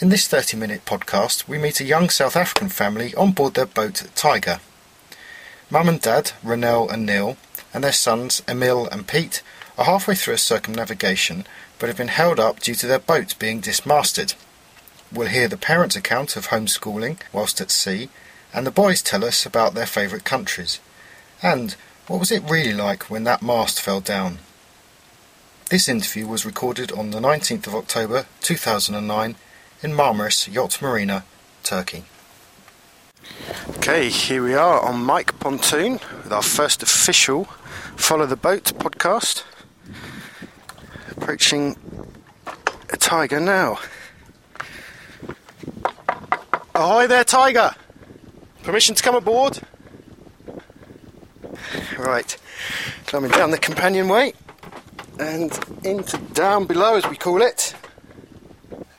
In 0.00 0.08
this 0.08 0.26
30 0.26 0.56
minute 0.56 0.86
podcast, 0.86 1.46
we 1.46 1.58
meet 1.58 1.78
a 1.78 1.84
young 1.84 2.08
South 2.08 2.34
African 2.34 2.70
family 2.70 3.14
on 3.16 3.32
board 3.32 3.52
their 3.52 3.66
boat 3.66 4.08
Tiger. 4.14 4.60
Mum 5.68 5.90
and 5.90 6.00
Dad, 6.00 6.32
Ranelle 6.42 6.88
and 6.88 7.04
Neil, 7.04 7.36
and 7.74 7.84
their 7.84 7.92
sons 7.92 8.42
Emille 8.48 8.88
and 8.90 9.06
Pete 9.06 9.42
are 9.76 9.84
halfway 9.84 10.14
through 10.14 10.32
a 10.32 10.38
circumnavigation 10.38 11.46
but 11.78 11.90
have 11.90 11.98
been 11.98 12.08
held 12.08 12.40
up 12.40 12.60
due 12.60 12.74
to 12.76 12.86
their 12.86 12.98
boat 12.98 13.38
being 13.38 13.60
dismasted. 13.60 14.32
We'll 15.12 15.28
hear 15.28 15.48
the 15.48 15.58
parents' 15.58 15.96
account 15.96 16.34
of 16.34 16.48
homeschooling 16.48 17.20
whilst 17.30 17.60
at 17.60 17.70
sea, 17.70 18.08
and 18.54 18.66
the 18.66 18.70
boys 18.70 19.02
tell 19.02 19.22
us 19.22 19.44
about 19.44 19.74
their 19.74 19.84
favourite 19.84 20.24
countries. 20.24 20.80
And 21.42 21.76
what 22.06 22.20
was 22.20 22.32
it 22.32 22.48
really 22.48 22.72
like 22.72 23.10
when 23.10 23.24
that 23.24 23.42
mast 23.42 23.82
fell 23.82 24.00
down? 24.00 24.38
This 25.68 25.90
interview 25.90 26.26
was 26.26 26.46
recorded 26.46 26.90
on 26.90 27.10
the 27.10 27.20
19th 27.20 27.66
of 27.66 27.74
October 27.74 28.24
2009 28.40 29.36
in 29.82 29.92
Marmaris 29.92 30.52
Yacht 30.52 30.82
Marina, 30.82 31.24
Turkey. 31.62 32.04
Okay, 33.76 34.10
here 34.10 34.42
we 34.42 34.54
are 34.54 34.80
on 34.80 35.02
Mike 35.02 35.38
Pontoon 35.40 35.92
with 35.92 36.32
our 36.32 36.42
first 36.42 36.82
official 36.82 37.44
Follow 37.96 38.26
the 38.26 38.36
Boat 38.36 38.64
podcast. 38.78 39.44
Approaching 41.10 41.76
a 42.90 42.96
tiger 42.96 43.40
now. 43.40 43.78
Ahoy 46.74 47.06
there, 47.06 47.24
tiger! 47.24 47.74
Permission 48.62 48.94
to 48.94 49.02
come 49.02 49.14
aboard? 49.14 49.60
Right, 51.98 52.36
climbing 53.06 53.30
down 53.30 53.50
the 53.50 53.58
companionway 53.58 54.34
and 55.18 55.58
into 55.84 56.18
down 56.32 56.66
below, 56.66 56.96
as 56.96 57.06
we 57.08 57.16
call 57.16 57.42
it. 57.42 57.74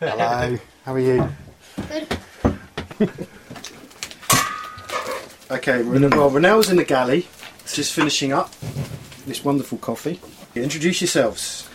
Hello, 0.01 0.57
how 0.83 0.93
are 0.95 0.99
you? 0.99 1.29
Good. 1.87 2.07
Okay, 5.51 5.83
Ren- 5.83 6.09
well, 6.09 6.31
Ranelle's 6.31 6.71
in 6.71 6.77
the 6.77 6.83
galley, 6.83 7.27
just 7.71 7.93
finishing 7.93 8.33
up 8.33 8.51
this 9.27 9.45
wonderful 9.45 9.77
coffee. 9.77 10.19
Introduce 10.55 11.01
yourselves. 11.01 11.69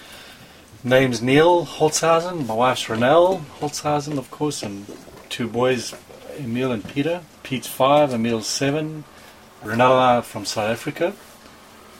Name's 0.82 1.22
Neil 1.22 1.66
Holzhausen. 1.66 2.48
My 2.48 2.54
wife's 2.54 2.88
Ranelle 2.88 3.44
Holzhausen, 3.60 4.19
of 4.19 4.28
course, 4.32 4.64
and 4.64 4.86
two 5.28 5.47
boys, 5.47 5.94
Emille 6.36 6.72
and 6.72 6.84
Peter. 6.88 7.20
Pete's 7.44 7.69
five, 7.69 8.12
Emille's 8.12 8.48
seven. 8.48 9.04
Ranelle 9.62 9.92
and 9.92 10.00
I 10.00 10.16
are 10.16 10.22
from 10.22 10.44
South 10.44 10.69
Africa, 10.69 11.12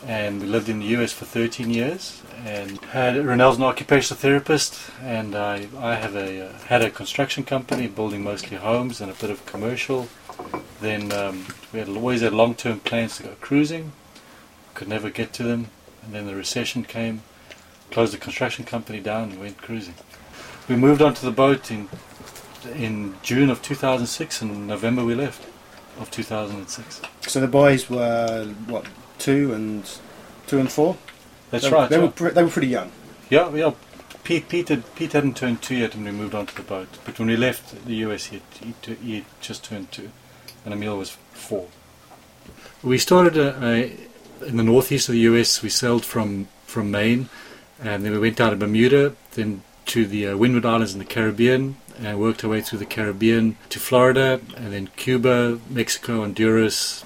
and 0.07 0.41
we 0.41 0.47
lived 0.47 0.69
in 0.69 0.79
the 0.79 0.87
US 0.97 1.13
for 1.13 1.25
13 1.25 1.71
years. 1.71 2.23
And 2.45 2.79
had 2.79 3.17
Ranelle's 3.17 3.57
an 3.57 3.65
occupational 3.65 4.19
therapist, 4.19 4.79
and 5.03 5.35
I, 5.35 5.69
I 5.79 5.95
have 5.97 6.15
a 6.15 6.49
uh, 6.49 6.53
had 6.69 6.83
a 6.83 6.91
construction 6.91 7.45
company 7.45 7.89
building 7.89 8.23
mostly 8.23 8.57
homes 8.57 9.01
and 9.01 9.11
a 9.11 9.15
bit 9.15 9.31
of 9.31 9.45
commercial. 9.47 10.09
Then 10.81 11.13
um, 11.13 11.47
we 11.73 11.81
had 11.81 11.89
always 11.89 12.21
had 12.21 12.33
long-term 12.33 12.81
plans 12.81 13.17
to 13.17 13.25
go 13.25 13.31
cruising, 13.41 13.93
could 14.75 14.89
never 14.89 15.11
get 15.11 15.33
to 15.35 15.43
them, 15.43 15.71
and 16.05 16.15
then 16.15 16.27
the 16.27 16.37
recession 16.37 16.85
came 16.85 17.23
closed 17.91 18.13
the 18.13 18.19
construction 18.19 18.65
company 18.65 19.01
down 19.01 19.31
and 19.31 19.41
went 19.41 19.59
cruising. 19.59 19.95
We 20.69 20.77
moved 20.77 21.03
onto 21.03 21.25
the 21.25 21.33
boat 21.33 21.71
in 21.71 21.89
in 22.75 23.15
June 23.23 23.49
of 23.49 23.63
2006 23.63 24.43
and 24.43 24.67
November 24.67 25.05
we 25.05 25.15
left 25.15 25.47
of 26.01 26.11
2006. 26.11 27.01
So 27.21 27.41
the 27.41 27.47
boys 27.47 27.89
were 27.89 28.47
what 28.67 28.87
two 29.27 29.53
and 29.53 29.83
two 30.47 30.61
and 30.61 30.71
four. 30.71 30.97
That's 31.51 31.65
they, 31.65 31.71
right. 31.71 31.91
They 31.91 31.97
yeah. 31.97 32.03
were 32.03 32.11
pre- 32.11 32.31
they 32.31 32.45
were 32.45 32.51
pretty 32.51 32.69
young. 32.69 32.93
yeah, 33.29 33.53
yeah. 33.53 33.73
Pete, 34.23 34.49
Pete, 34.49 34.69
had, 34.71 34.95
Pete 34.97 35.13
hadn't 35.13 35.37
turned 35.37 35.63
two 35.63 35.77
yet 35.77 35.95
when 35.95 36.05
we 36.05 36.11
moved 36.11 36.35
onto 36.35 36.55
the 36.55 36.63
boat. 36.63 36.89
But 37.05 37.19
when 37.19 37.29
we 37.29 37.37
left 37.37 37.87
the 37.87 37.95
US, 38.07 38.27
he 38.27 38.37
had, 38.37 38.75
he, 38.85 38.95
he 38.95 39.15
had 39.17 39.25
just 39.41 39.65
turned 39.65 39.93
two, 39.93 40.11
and 40.65 40.75
Emille 40.75 40.99
was 40.99 41.11
four. 41.33 41.69
We 42.83 42.99
started 42.99 43.37
uh, 43.37 43.67
uh, 43.67 44.47
in 44.47 44.57
the 44.57 44.63
northeast 44.63 45.09
of 45.09 45.15
the 45.15 45.21
US. 45.33 45.63
We 45.63 45.71
sailed 45.71 46.05
from 46.05 46.49
from 46.65 46.91
Maine, 46.91 47.29
and 47.83 48.05
then 48.05 48.13
we 48.13 48.19
went 48.19 48.37
down 48.37 48.51
to 48.51 48.57
Bermuda, 48.57 49.17
then 49.33 49.63
to 49.87 50.07
the 50.07 50.29
uh, 50.29 50.37
Windward 50.37 50.67
Islands 50.67 50.93
in 50.93 51.01
the 51.01 51.05
Caribbean, 51.05 51.77
and 51.99 52.21
worked 52.21 52.45
our 52.45 52.51
way 52.51 52.61
through 52.61 52.79
the 52.79 52.87
Caribbean 52.87 53.57
to 53.71 53.81
Florida, 53.81 54.41
and 54.57 54.73
then 54.73 54.89
Cuba, 54.97 55.59
Mexico, 55.69 56.21
Honduras, 56.21 57.05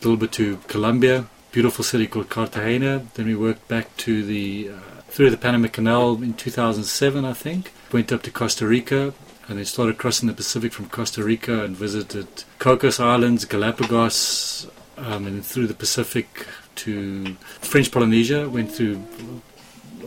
a 0.00 0.04
little 0.04 0.16
bit 0.16 0.32
to 0.32 0.58
Colombia, 0.68 1.26
beautiful 1.56 1.82
city 1.82 2.06
called 2.06 2.28
Cartagena. 2.28 3.06
Then 3.14 3.24
we 3.24 3.34
worked 3.34 3.66
back 3.66 3.96
to 4.04 4.22
the 4.22 4.68
uh, 4.68 5.00
through 5.08 5.30
the 5.30 5.38
Panama 5.38 5.68
Canal 5.68 6.22
in 6.22 6.34
2007, 6.34 7.24
I 7.24 7.32
think. 7.32 7.72
Went 7.90 8.12
up 8.12 8.20
to 8.24 8.30
Costa 8.30 8.66
Rica, 8.66 9.14
and 9.48 9.56
then 9.56 9.64
started 9.64 9.96
crossing 9.96 10.26
the 10.28 10.34
Pacific 10.34 10.74
from 10.74 10.90
Costa 10.90 11.24
Rica 11.24 11.64
and 11.64 11.74
visited 11.74 12.28
Cocos 12.58 13.00
Islands, 13.00 13.46
Galapagos, 13.46 14.66
um, 14.98 15.26
and 15.26 15.42
through 15.42 15.66
the 15.66 15.72
Pacific 15.72 16.46
to 16.74 17.36
French 17.62 17.90
Polynesia. 17.90 18.50
Went 18.50 18.70
through 18.70 19.02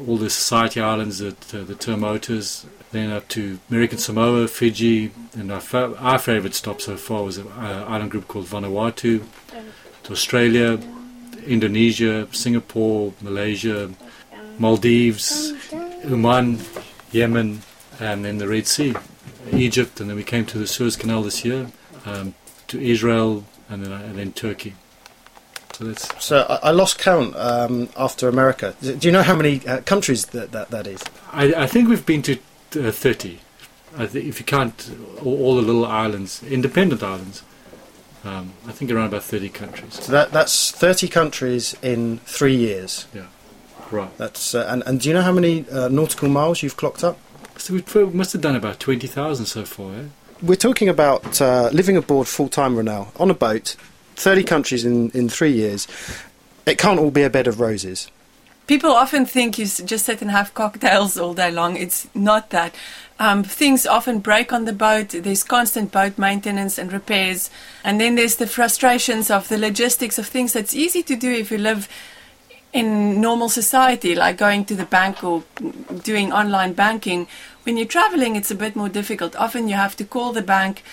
all 0.05 0.17
the 0.17 0.29
Society 0.29 0.79
Islands, 0.79 1.17
the, 1.17 1.29
uh, 1.29 1.63
the 1.63 1.73
Tuamotus, 1.73 2.67
then 2.91 3.09
up 3.09 3.27
to 3.29 3.57
American 3.71 3.97
Samoa, 3.97 4.47
Fiji, 4.47 5.11
and 5.33 5.51
our, 5.51 5.61
fa- 5.61 5.97
our 5.97 6.19
favourite 6.19 6.53
stop 6.53 6.79
so 6.79 6.95
far 6.95 7.23
was 7.23 7.39
an 7.39 7.47
uh, 7.53 7.85
island 7.87 8.11
group 8.11 8.27
called 8.27 8.45
Vanuatu, 8.45 9.23
to 10.03 10.13
Australia, 10.13 10.79
Indonesia, 11.49 12.27
Singapore, 12.31 13.13
Malaysia, 13.21 13.89
Maldives, 14.57 15.53
Oman, 16.05 16.59
Yemen, 17.11 17.61
and 17.99 18.23
then 18.23 18.37
the 18.37 18.47
Red 18.47 18.67
Sea, 18.67 18.93
Egypt, 19.51 19.99
and 19.99 20.09
then 20.09 20.15
we 20.17 20.23
came 20.23 20.45
to 20.45 20.57
the 20.57 20.67
Suez 20.67 20.95
Canal 20.95 21.23
this 21.23 21.43
year, 21.43 21.67
um, 22.05 22.33
to 22.67 22.79
Israel, 22.79 23.45
and 23.69 23.83
then 23.83 23.91
and 23.91 24.17
then 24.17 24.31
Turkey. 24.33 24.75
So 25.73 25.85
that's 25.85 26.23
So 26.23 26.45
I, 26.49 26.69
I 26.69 26.71
lost 26.71 26.99
count 26.99 27.35
um, 27.35 27.89
after 27.97 28.27
America. 28.27 28.75
Do 28.81 28.97
you 29.01 29.11
know 29.11 29.23
how 29.23 29.35
many 29.35 29.65
uh, 29.65 29.81
countries 29.81 30.25
that, 30.27 30.51
that 30.51 30.69
that 30.71 30.87
is? 30.87 31.01
I, 31.31 31.53
I 31.63 31.67
think 31.67 31.89
we've 31.89 32.05
been 32.05 32.21
to 32.23 32.33
uh, 32.75 32.91
30. 32.91 33.39
I 33.97 34.05
thi- 34.05 34.27
if 34.27 34.39
you 34.39 34.45
count 34.45 34.91
all, 35.23 35.41
all 35.43 35.55
the 35.55 35.61
little 35.61 35.85
islands, 35.85 36.43
independent 36.43 37.01
islands, 37.01 37.43
um, 38.23 38.53
I 38.67 38.71
think 38.71 38.91
around 38.91 39.07
about 39.07 39.23
30 39.23 39.49
countries. 39.49 39.93
So 39.95 40.11
that 40.11 40.31
that's 40.31 40.71
thirty 40.71 41.07
countries 41.07 41.75
in 41.81 42.19
three 42.25 42.55
years. 42.55 43.07
Yeah, 43.13 43.27
right. 43.91 44.15
That's 44.17 44.53
uh, 44.53 44.67
and 44.69 44.83
and 44.85 44.99
do 44.99 45.09
you 45.09 45.15
know 45.15 45.21
how 45.21 45.31
many 45.31 45.69
uh, 45.69 45.87
nautical 45.87 46.29
miles 46.29 46.61
you've 46.61 46.77
clocked 46.77 47.03
up? 47.03 47.17
So 47.59 47.73
we 47.73 48.05
must 48.05 48.31
have 48.33 48.41
done 48.41 48.55
about 48.55 48.79
20,000 48.79 49.45
so 49.45 49.65
far. 49.65 49.93
Eh? 49.93 50.03
We're 50.41 50.55
talking 50.55 50.87
about 50.87 51.41
uh, 51.41 51.69
living 51.73 51.97
aboard 51.97 52.27
full 52.27 52.47
time, 52.47 52.77
Ranelle, 52.77 53.11
on 53.17 53.29
a 53.29 53.33
boat, 53.33 53.75
30 54.15 54.43
countries 54.43 54.85
in, 54.85 55.09
in 55.11 55.27
three 55.27 55.51
years. 55.51 55.85
It 56.65 56.77
can't 56.77 56.99
all 56.99 57.11
be 57.11 57.23
a 57.23 57.29
bed 57.29 57.47
of 57.47 57.59
roses. 57.59 58.09
People 58.69 58.91
often 58.91 59.25
think 59.25 59.57
you 59.57 59.65
just 59.65 60.05
sit 60.05 60.21
and 60.21 60.29
have 60.29 60.53
cocktails 60.53 61.17
all 61.17 61.33
day 61.33 61.49
long. 61.49 61.75
It's 61.75 62.07
not 62.13 62.51
that. 62.51 62.75
Um, 63.17 63.41
things 63.43 63.87
often 63.87 64.19
break 64.19 64.53
on 64.53 64.65
the 64.65 64.73
boat. 64.73 65.09
There's 65.09 65.43
constant 65.43 65.91
boat 65.91 66.19
maintenance 66.19 66.77
and 66.77 66.93
repairs. 66.93 67.49
And 67.83 67.99
then 67.99 68.13
there's 68.13 68.35
the 68.35 68.45
frustrations 68.45 69.31
of 69.31 69.47
the 69.47 69.57
logistics 69.57 70.19
of 70.19 70.27
things 70.27 70.53
that's 70.53 70.75
easy 70.75 71.01
to 71.01 71.15
do 71.15 71.31
if 71.31 71.49
you 71.49 71.57
live 71.57 71.89
in 72.71 73.19
normal 73.19 73.49
society, 73.49 74.13
like 74.13 74.37
going 74.37 74.65
to 74.65 74.75
the 74.75 74.85
bank 74.85 75.23
or 75.23 75.43
doing 76.03 76.31
online 76.31 76.73
banking. 76.73 77.27
When 77.63 77.75
you're 77.75 77.87
traveling, 77.87 78.35
it's 78.35 78.51
a 78.51 78.55
bit 78.55 78.75
more 78.75 78.87
difficult. 78.87 79.35
Often 79.35 79.67
you 79.67 79.73
have 79.77 79.95
to 79.95 80.05
call 80.05 80.31
the 80.31 80.43
bank. 80.43 80.83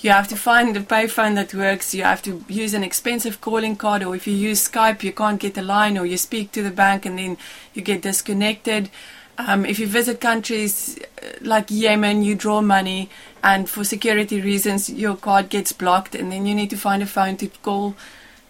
You 0.00 0.10
have 0.10 0.28
to 0.28 0.36
find 0.36 0.76
a 0.76 0.80
payphone 0.80 1.34
that 1.36 1.54
works. 1.54 1.94
You 1.94 2.04
have 2.04 2.22
to 2.22 2.44
use 2.48 2.74
an 2.74 2.84
expensive 2.84 3.40
calling 3.40 3.76
card, 3.76 4.02
or 4.02 4.14
if 4.14 4.26
you 4.26 4.34
use 4.34 4.68
Skype, 4.68 5.02
you 5.02 5.12
can't 5.12 5.40
get 5.40 5.56
a 5.56 5.62
line, 5.62 5.96
or 5.96 6.04
you 6.04 6.16
speak 6.18 6.52
to 6.52 6.62
the 6.62 6.70
bank 6.70 7.06
and 7.06 7.18
then 7.18 7.38
you 7.72 7.82
get 7.82 8.02
disconnected. 8.02 8.90
Um, 9.38 9.64
if 9.64 9.78
you 9.78 9.86
visit 9.86 10.20
countries 10.20 10.98
uh, 11.22 11.26
like 11.40 11.70
Yemen, 11.70 12.22
you 12.22 12.34
draw 12.34 12.60
money, 12.60 13.08
and 13.42 13.68
for 13.68 13.82
security 13.82 14.40
reasons, 14.40 14.90
your 14.90 15.16
card 15.16 15.48
gets 15.48 15.72
blocked, 15.72 16.14
and 16.14 16.30
then 16.30 16.46
you 16.46 16.54
need 16.54 16.70
to 16.70 16.76
find 16.76 17.02
a 17.02 17.06
phone 17.06 17.36
to 17.38 17.48
call 17.62 17.96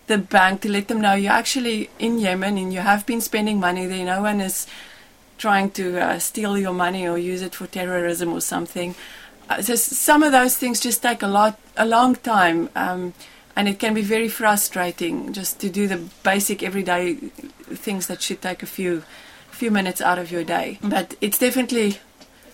the 0.07 0.19
bank 0.19 0.61
to 0.61 0.71
let 0.71 0.89
them 0.89 1.01
know 1.01 1.15
you're 1.15 1.33
actually 1.33 1.89
in 1.99 2.19
Yemen 2.19 2.59
and 2.59 2.73
you 2.73 2.81
have 2.81 3.07
been 3.07 3.21
spending 3.21 3.59
money 3.59 3.87
there. 3.87 4.05
No 4.05 4.23
one 4.23 4.41
is 4.41 4.67
trying 5.39 5.71
to 5.71 5.99
uh, 5.99 6.19
steal 6.19 6.59
your 6.59 6.73
money 6.73 7.09
or 7.09 7.17
use 7.17 7.43
it 7.43 7.55
for 7.55 7.67
terrorism 7.67 8.33
or 8.33 8.41
something. 8.41 8.95
Uh, 9.49 9.61
so 9.63 9.75
some 9.75 10.23
of 10.23 10.33
those 10.33 10.57
things 10.57 10.81
just 10.81 11.03
take 11.03 11.23
a 11.23 11.27
lot, 11.27 11.59
a 11.77 11.85
long 11.85 12.17
time, 12.17 12.71
um, 12.75 13.13
and 13.57 13.69
it 13.69 13.79
can 13.79 13.95
be 13.95 14.03
very 14.03 14.29
frustrating 14.29 15.33
just 15.33 15.61
to 15.61 15.69
do 15.69 15.87
the 15.87 15.99
basic 16.23 16.63
everyday 16.63 17.15
things 17.15 18.07
that 18.07 18.23
should 18.23 18.41
take 18.41 18.63
a 18.63 18.67
few, 18.67 19.03
few 19.51 19.71
minutes 19.71 20.01
out 20.01 20.19
of 20.19 20.31
your 20.33 20.45
day. 20.45 20.79
But 20.83 21.15
it's 21.21 21.39
definitely 21.39 21.99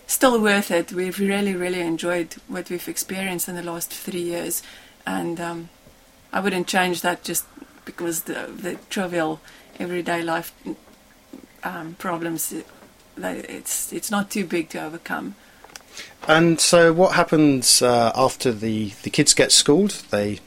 still 0.06 0.40
worth 0.40 0.70
it. 0.70 0.92
We've 0.92 1.18
really, 1.18 1.54
really 1.54 1.80
enjoyed 1.80 2.34
what 2.48 2.68
we've 2.70 2.88
experienced 2.88 3.48
in 3.48 3.54
the 3.54 3.62
last 3.62 3.92
three 3.92 4.22
years, 4.22 4.62
and 5.06 5.40
um, 5.40 5.68
I 6.32 6.40
wouldn't 6.40 6.66
change 6.66 7.02
that 7.02 7.22
just 7.22 7.44
because 7.84 8.22
the 8.22 8.50
the 8.52 8.78
trivial 8.90 9.40
everyday 9.78 10.22
life 10.22 10.52
um, 11.62 11.94
problems. 11.98 12.52
uh, 12.52 12.62
It's 13.48 13.92
it's 13.92 14.10
not 14.10 14.30
too 14.30 14.44
big 14.44 14.68
to 14.70 14.84
overcome. 14.84 15.34
And 16.28 16.60
so, 16.60 16.92
what 16.92 17.14
happens 17.14 17.82
uh, 17.82 18.12
after 18.14 18.52
the, 18.52 18.92
the 19.02 19.10
kids 19.10 19.34
get 19.34 19.52
schooled? 19.52 20.02
They 20.10 20.38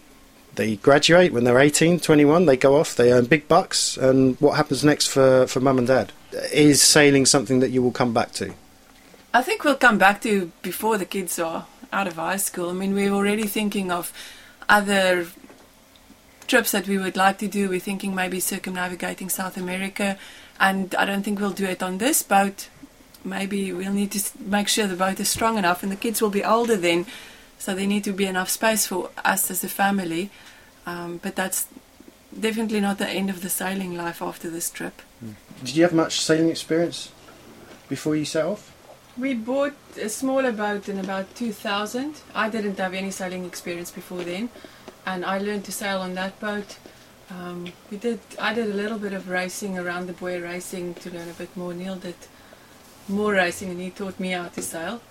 they 0.56 0.76
graduate 0.76 1.34
when 1.34 1.44
they're 1.46 1.60
18, 1.60 2.00
21, 2.00 2.46
they 2.46 2.58
go 2.58 2.80
off, 2.80 2.96
they 2.96 3.12
earn 3.12 3.26
big 3.26 3.48
bucks, 3.48 3.98
and 3.98 4.40
what 4.40 4.56
happens 4.56 4.84
next 4.84 5.08
for, 5.08 5.48
for 5.48 5.60
mum 5.60 5.80
and 5.80 5.88
dad? 5.88 6.12
Is 6.52 6.82
sailing 6.82 7.26
something 7.26 7.60
that 7.60 7.72
you 7.72 7.82
will 7.82 7.92
come 7.92 8.14
back 8.14 8.34
to? 8.34 8.54
I 9.34 9.42
think 9.42 9.64
we'll 9.64 9.76
come 9.76 9.98
back 9.98 10.22
to 10.22 10.52
before 10.62 10.98
the 10.98 11.06
kids 11.06 11.40
are 11.40 11.66
out 11.92 12.08
of 12.08 12.16
high 12.16 12.38
school. 12.38 12.70
I 12.70 12.74
mean, 12.74 12.94
we're 12.94 13.12
already 13.12 13.48
thinking 13.48 13.92
of 13.92 14.14
other 14.70 15.28
trips 16.48 16.72
that 16.72 16.88
we 16.88 16.98
would 16.98 17.16
like 17.16 17.40
to 17.40 17.48
do. 17.48 17.70
We're 17.70 17.80
thinking 17.80 18.14
maybe 18.14 18.40
circumnavigating 18.40 19.30
South 19.30 19.58
America, 19.58 20.18
and 20.60 20.94
I 20.96 21.06
don't 21.06 21.24
think 21.24 21.40
we'll 21.40 21.52
do 21.52 21.66
it 21.66 21.82
on 21.82 21.98
this 21.98 22.22
boat. 22.22 22.70
Maybe 23.24 23.72
we'll 23.72 23.94
need 23.94 24.12
to 24.12 24.22
make 24.40 24.68
sure 24.68 24.88
the 24.88 24.96
boat 24.96 25.20
is 25.20 25.30
strong 25.30 25.58
enough, 25.58 25.84
and 25.84 25.92
the 25.92 25.96
kids 25.96 26.22
will 26.22 26.30
be 26.30 26.44
older 26.44 26.76
then, 26.76 27.06
so 27.58 27.74
there 27.74 27.88
need 27.88 28.04
to 28.04 28.14
be 28.14 28.26
enough 28.26 28.50
space 28.50 28.86
for 28.88 29.10
us 29.24 29.50
as 29.50 29.64
a 29.64 29.70
family. 29.70 30.30
Um, 30.86 31.20
but 31.24 31.36
that's 31.36 31.68
definitely 32.38 32.82
not 32.82 32.98
the 32.98 33.08
end 33.08 33.30
of 33.30 33.42
the 33.42 33.50
sailing 33.50 33.96
life 33.96 34.22
after 34.22 34.50
this 34.50 34.70
trip. 34.70 35.02
Did 35.64 35.76
you 35.76 35.84
have 35.84 35.94
much 35.94 36.20
sailing 36.20 36.50
experience 36.50 37.12
before 37.88 38.16
you 38.16 38.26
set 38.26 38.46
off? 38.46 38.72
We 39.18 39.36
bought 39.36 39.76
a 40.02 40.10
smaller 40.10 40.52
boat 40.52 40.90
in 40.90 40.98
about 40.98 41.36
2000. 41.36 42.22
I 42.34 42.50
didn't 42.50 42.78
have 42.80 42.94
any 42.94 43.12
sailing 43.12 43.46
experience 43.46 43.92
before 43.92 44.24
then, 44.24 44.50
and 45.06 45.24
I 45.24 45.38
learned 45.38 45.66
to 45.66 45.72
sail 45.72 46.00
on 46.00 46.16
that 46.16 46.40
boat. 46.40 46.78
Um, 47.30 47.72
we 47.90 47.98
did. 47.98 48.20
I 48.40 48.54
did 48.54 48.70
a 48.70 48.74
little 48.74 49.00
bit 49.00 49.14
of 49.14 49.30
racing 49.30 49.78
around 49.78 50.08
the 50.08 50.14
buoy 50.14 50.40
racing 50.40 50.96
to 50.96 51.12
learn 51.12 51.30
a 51.30 51.34
bit 51.34 51.56
more. 51.56 51.74
Neil 51.74 51.96
did 51.96 52.16
more 53.08 53.34
racing, 53.34 53.70
and 53.70 53.80
he 53.80 53.90
taught 53.90 54.20
me 54.20 54.32
how 54.32 54.48
to 54.48 54.62
sail. 54.62 55.02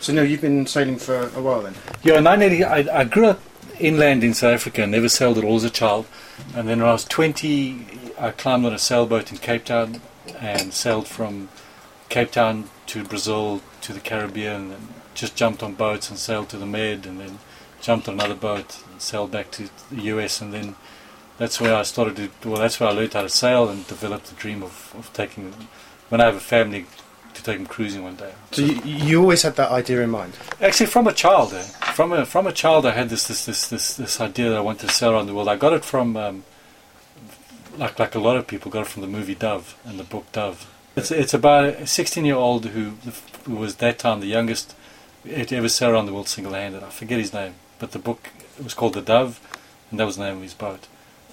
So, 0.00 0.12
no, 0.12 0.22
you've 0.22 0.42
been 0.42 0.66
sailing 0.66 0.98
for 0.98 1.28
a 1.28 1.40
while 1.40 1.62
then? 1.62 1.74
Yeah, 2.02 2.18
in 2.18 2.24
1980, 2.24 2.64
I, 2.64 3.00
I 3.00 3.04
grew 3.04 3.26
up 3.26 3.40
inland 3.78 4.24
in 4.24 4.34
South 4.34 4.54
Africa, 4.54 4.86
never 4.86 5.08
sailed 5.08 5.38
at 5.38 5.44
all 5.44 5.56
as 5.56 5.64
a 5.64 5.70
child. 5.70 6.06
And 6.54 6.68
then 6.68 6.80
when 6.80 6.88
I 6.88 6.92
was 6.92 7.04
20, 7.04 7.86
I 8.18 8.30
climbed 8.30 8.64
on 8.66 8.72
a 8.72 8.78
sailboat 8.78 9.30
in 9.30 9.38
Cape 9.38 9.64
Town 9.64 10.00
and 10.38 10.72
sailed 10.72 11.06
from 11.06 11.48
Cape 12.08 12.32
Town 12.32 12.68
to 12.86 13.04
Brazil 13.04 13.62
to 13.82 13.92
the 13.92 14.00
Caribbean 14.00 14.72
and 14.72 14.88
just 15.14 15.36
jumped 15.36 15.62
on 15.62 15.74
boats 15.74 16.10
and 16.10 16.18
sailed 16.18 16.48
to 16.50 16.58
the 16.58 16.66
Med 16.66 17.06
and 17.06 17.20
then 17.20 17.38
jumped 17.80 18.08
on 18.08 18.14
another 18.14 18.34
boat 18.34 18.82
and 18.90 19.00
sailed 19.00 19.30
back 19.30 19.50
to 19.52 19.68
the 19.90 20.02
US 20.02 20.40
and 20.40 20.52
then 20.52 20.76
that's 21.38 21.60
where 21.60 21.74
I 21.74 21.82
started 21.82 22.16
to, 22.16 22.48
well, 22.48 22.60
that's 22.60 22.80
where 22.80 22.88
I 22.88 22.92
learned 22.92 23.12
how 23.12 23.22
to 23.22 23.28
sail 23.28 23.68
and 23.68 23.86
developed 23.86 24.26
the 24.26 24.34
dream 24.36 24.62
of, 24.62 24.94
of 24.96 25.12
taking, 25.12 25.52
when 26.08 26.20
I 26.20 26.24
have 26.24 26.36
a 26.36 26.40
family, 26.40 26.86
to 27.36 27.42
take 27.42 27.58
them 27.58 27.66
cruising 27.66 28.02
one 28.02 28.16
day. 28.16 28.32
So, 28.52 28.62
you, 28.62 28.80
you 28.84 29.20
always 29.20 29.42
had 29.42 29.56
that 29.56 29.70
idea 29.70 30.02
in 30.02 30.10
mind? 30.10 30.34
Actually, 30.60 30.86
from 30.86 31.06
a 31.06 31.12
child, 31.12 31.52
eh? 31.52 31.62
from 31.62 32.12
a 32.12 32.26
from 32.26 32.46
a 32.46 32.52
child, 32.52 32.86
I 32.86 32.92
had 32.92 33.08
this 33.08 33.26
this 33.28 33.46
this 33.46 33.68
this, 33.68 33.96
this 33.96 34.20
idea 34.20 34.50
that 34.50 34.58
I 34.58 34.60
wanted 34.60 34.88
to 34.88 34.94
sail 34.94 35.12
around 35.12 35.26
the 35.26 35.34
world. 35.34 35.48
I 35.48 35.56
got 35.56 35.72
it 35.72 35.84
from, 35.84 36.16
um, 36.16 36.44
like 37.76 37.98
like 37.98 38.14
a 38.14 38.18
lot 38.18 38.36
of 38.36 38.46
people, 38.46 38.70
got 38.70 38.82
it 38.82 38.88
from 38.88 39.02
the 39.02 39.08
movie 39.08 39.34
Dove 39.34 39.76
and 39.84 39.98
the 39.98 40.04
book 40.04 40.30
Dove. 40.32 40.70
It's 40.96 41.10
it's 41.10 41.34
about 41.34 41.64
a 41.64 41.86
16 41.86 42.24
year 42.24 42.36
old 42.36 42.66
who, 42.66 42.94
who 43.44 43.54
was 43.54 43.76
that 43.76 43.98
time 43.98 44.20
the 44.20 44.26
youngest 44.26 44.74
to 45.24 45.56
ever 45.56 45.68
sail 45.68 45.90
around 45.90 46.06
the 46.06 46.12
world 46.12 46.28
single 46.28 46.54
handed. 46.54 46.82
I 46.82 46.90
forget 46.90 47.18
his 47.18 47.32
name, 47.32 47.54
but 47.78 47.92
the 47.92 47.98
book 47.98 48.30
it 48.58 48.64
was 48.64 48.74
called 48.74 48.94
The 48.94 49.02
Dove, 49.02 49.40
and 49.90 50.00
that 50.00 50.04
was 50.04 50.16
the 50.16 50.24
name 50.24 50.36
of 50.36 50.42
his 50.42 50.54
boat. 50.54 50.86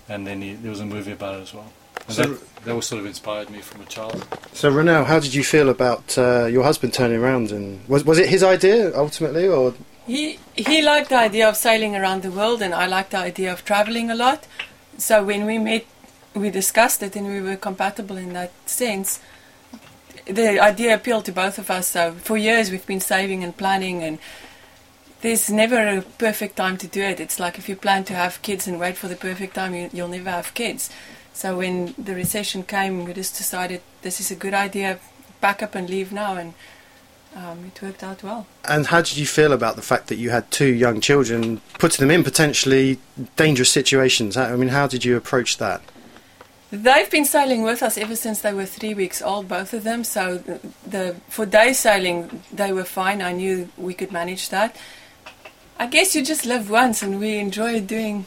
And 0.09 0.27
then 0.27 0.41
he, 0.41 0.53
there 0.53 0.71
was 0.71 0.81
a 0.81 0.85
movie 0.85 1.13
about 1.13 1.35
it 1.35 1.43
as 1.43 1.53
well. 1.53 1.71
And 2.07 2.15
So- 2.15 2.23
that, 2.23 2.63
that 2.65 2.75
was 2.75 2.85
sort 2.85 2.99
of 3.01 3.05
inspired 3.07 3.49
me 3.49 3.59
from 3.61 3.81
a 3.81 3.85
child. 3.85 4.25
So, 4.53 4.69
Ranelle, 4.69 5.05
how 5.05 5.19
did 5.19 5.33
you 5.33 5.43
feel 5.43 5.69
about 5.69 6.17
uh, 6.17 6.45
your 6.45 6.63
husband 6.63 6.93
turning 6.93 7.19
around? 7.19 7.51
And 7.51 7.79
was 7.87 8.03
was 8.05 8.17
it 8.19 8.29
his 8.29 8.43
idea 8.43 8.95
ultimately, 8.95 9.47
or 9.47 9.73
He 10.07 10.37
he 10.55 10.81
liked 10.81 11.09
the 11.09 11.17
idea 11.17 11.47
of 11.49 11.55
sailing 11.57 11.95
around 11.95 12.21
the 12.23 12.31
world, 12.31 12.61
and 12.61 12.73
I 12.73 12.85
liked 12.87 13.11
the 13.11 13.17
idea 13.19 13.51
of 13.53 13.63
traveling 13.65 14.09
a 14.11 14.15
lot. 14.15 14.47
So 14.97 15.23
when 15.23 15.45
we 15.45 15.57
met, 15.57 15.85
we 16.35 16.49
discussed 16.49 17.01
it, 17.03 17.15
and 17.15 17.27
we 17.27 17.41
were 17.41 17.57
compatible 17.57 18.17
in 18.17 18.33
that 18.33 18.51
sense. 18.65 19.19
The 20.25 20.59
idea 20.59 20.93
appealed 20.95 21.25
to 21.25 21.31
both 21.33 21.57
of 21.57 21.69
us. 21.69 21.87
So 21.87 22.13
for 22.27 22.37
years 22.37 22.69
we've 22.71 22.85
been 22.85 23.01
saving 23.01 23.43
and 23.43 23.55
planning, 23.57 24.03
and 24.03 24.19
there's 25.21 25.49
never 25.49 25.79
a 25.97 26.01
perfect 26.01 26.55
time 26.55 26.77
to 26.77 26.87
do 26.87 27.01
it. 27.01 27.19
It's 27.19 27.39
like 27.39 27.57
if 27.57 27.67
you 27.69 27.75
plan 27.75 28.03
to 28.05 28.13
have 28.13 28.41
kids 28.41 28.67
and 28.67 28.79
wait 28.79 28.95
for 28.97 29.07
the 29.09 29.15
perfect 29.15 29.55
time, 29.55 29.73
you, 29.75 29.89
you'll 29.93 30.07
never 30.19 30.29
have 30.29 30.53
kids. 30.53 30.89
So 31.33 31.57
when 31.57 31.95
the 31.97 32.15
recession 32.15 32.63
came, 32.63 33.05
we 33.05 33.13
just 33.13 33.37
decided 33.37 33.81
this 34.03 34.19
is 34.19 34.31
a 34.31 34.35
good 34.35 34.53
idea. 34.53 34.99
Pack 35.41 35.61
up 35.61 35.75
and 35.75 35.89
leave 35.89 36.13
now, 36.13 36.35
and 36.35 36.53
um, 37.35 37.65
it 37.65 37.81
worked 37.81 38.03
out 38.03 38.23
well. 38.23 38.45
and 38.69 38.87
how 38.87 39.01
did 39.01 39.17
you 39.17 39.25
feel 39.25 39.51
about 39.51 39.75
the 39.75 39.81
fact 39.81 40.07
that 40.07 40.15
you 40.15 40.29
had 40.29 40.49
two 40.51 40.73
young 40.73 41.01
children, 41.01 41.59
putting 41.79 42.07
them 42.07 42.11
in 42.11 42.23
potentially 42.23 42.99
dangerous 43.35 43.71
situations? 43.71 44.37
I 44.37 44.55
mean, 44.55 44.69
how 44.69 44.87
did 44.87 45.03
you 45.03 45.17
approach 45.17 45.57
that? 45.57 45.81
They've 46.71 47.09
been 47.09 47.25
sailing 47.25 47.61
with 47.61 47.83
us 47.83 47.97
ever 47.97 48.15
since 48.15 48.41
they 48.41 48.53
were 48.53 48.65
three 48.65 48.93
weeks 48.93 49.21
old, 49.21 49.47
both 49.47 49.73
of 49.73 49.83
them. 49.83 50.03
So 50.03 50.37
the, 50.37 50.59
the 50.87 51.15
for 51.27 51.45
day 51.45 51.73
sailing, 51.73 52.41
they 52.51 52.73
were 52.73 52.83
fine. 52.83 53.21
I 53.21 53.31
knew 53.31 53.69
we 53.77 53.93
could 53.93 54.11
manage 54.11 54.49
that. 54.49 54.75
I 55.77 55.87
guess 55.87 56.15
you 56.15 56.23
just 56.23 56.45
live 56.45 56.69
once, 56.69 57.03
and 57.03 57.19
we 57.19 57.37
enjoy 57.37 57.81
doing 57.81 58.25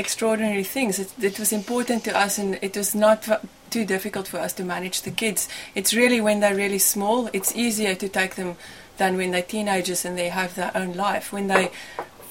extraordinary 0.00 0.64
things. 0.64 0.98
It, 0.98 1.12
it 1.22 1.38
was 1.38 1.52
important 1.52 2.04
to 2.04 2.18
us, 2.18 2.38
and 2.38 2.58
it 2.60 2.76
was 2.76 2.94
not 2.94 3.28
too 3.70 3.84
difficult 3.84 4.26
for 4.26 4.38
us 4.38 4.52
to 4.54 4.64
manage 4.64 5.02
the 5.02 5.10
kids. 5.12 5.48
It's 5.74 5.94
really 5.94 6.20
when 6.20 6.40
they're 6.40 6.56
really 6.56 6.80
small, 6.80 7.28
it's 7.32 7.54
easier 7.54 7.94
to 7.94 8.08
take 8.08 8.34
them 8.34 8.56
than 8.96 9.16
when 9.16 9.30
they're 9.30 9.42
teenagers 9.42 10.04
and 10.04 10.18
they 10.18 10.28
have 10.28 10.54
their 10.56 10.72
own 10.74 10.92
life. 10.94 11.32
When 11.32 11.46
they 11.46 11.70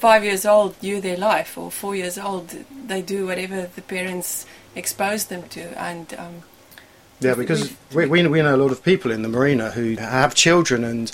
five 0.00 0.24
years 0.24 0.46
old, 0.46 0.76
you 0.80 1.00
their 1.00 1.16
life, 1.16 1.58
or 1.58 1.70
four 1.70 1.94
years 1.94 2.16
old, 2.16 2.48
they 2.86 3.02
do 3.02 3.26
whatever 3.26 3.68
the 3.74 3.82
parents 3.82 4.46
expose 4.74 5.26
them 5.26 5.42
to, 5.50 5.62
and 5.78 6.14
um, 6.14 6.42
Yeah, 7.20 7.34
because 7.34 7.74
we, 7.92 8.06
we 8.06 8.26
we 8.26 8.40
know 8.40 8.54
a 8.54 8.62
lot 8.64 8.72
of 8.72 8.82
people 8.82 9.10
in 9.10 9.22
the 9.22 9.28
marina 9.28 9.70
who 9.72 9.96
have 9.96 10.34
children, 10.34 10.84
and 10.84 11.12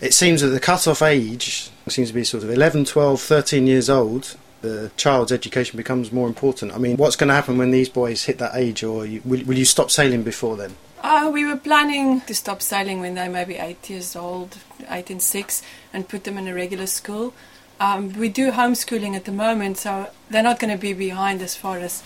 it 0.00 0.14
seems 0.14 0.42
that 0.42 0.48
the 0.48 0.60
cut-off 0.60 1.02
age 1.02 1.70
seems 1.88 2.08
to 2.08 2.14
be 2.14 2.24
sort 2.24 2.44
of 2.44 2.50
11, 2.50 2.84
12, 2.84 3.20
13 3.20 3.66
years 3.66 3.90
old. 3.90 4.36
The 4.62 4.90
child's 4.96 5.32
education 5.32 5.76
becomes 5.76 6.12
more 6.12 6.28
important. 6.28 6.72
I 6.74 6.78
mean, 6.78 6.96
what's 6.98 7.16
going 7.16 7.28
to 7.28 7.34
happen 7.34 7.56
when 7.56 7.70
these 7.70 7.88
boys 7.88 8.24
hit 8.24 8.38
that 8.38 8.54
age, 8.54 8.82
or 8.84 9.06
you, 9.06 9.22
will, 9.24 9.42
will 9.44 9.56
you 9.58 9.64
stop 9.64 9.90
sailing 9.90 10.22
before 10.22 10.56
then? 10.56 10.76
Uh, 11.02 11.30
we 11.32 11.46
were 11.46 11.56
planning 11.56 12.20
to 12.22 12.34
stop 12.34 12.60
sailing 12.60 13.00
when 13.00 13.14
they 13.14 13.26
may 13.28 13.44
be 13.44 13.56
eight 13.56 13.88
years 13.88 14.14
old, 14.14 14.58
eight 14.90 15.08
and 15.08 15.22
six, 15.22 15.62
and 15.94 16.08
put 16.08 16.24
them 16.24 16.36
in 16.36 16.46
a 16.46 16.54
regular 16.54 16.86
school. 16.86 17.32
Um, 17.80 18.12
we 18.12 18.28
do 18.28 18.50
homeschooling 18.52 19.16
at 19.16 19.24
the 19.24 19.32
moment, 19.32 19.78
so 19.78 20.10
they're 20.28 20.42
not 20.42 20.58
going 20.58 20.70
to 20.70 20.78
be 20.80 20.92
behind 20.92 21.40
as 21.40 21.56
far 21.56 21.78
as 21.78 22.02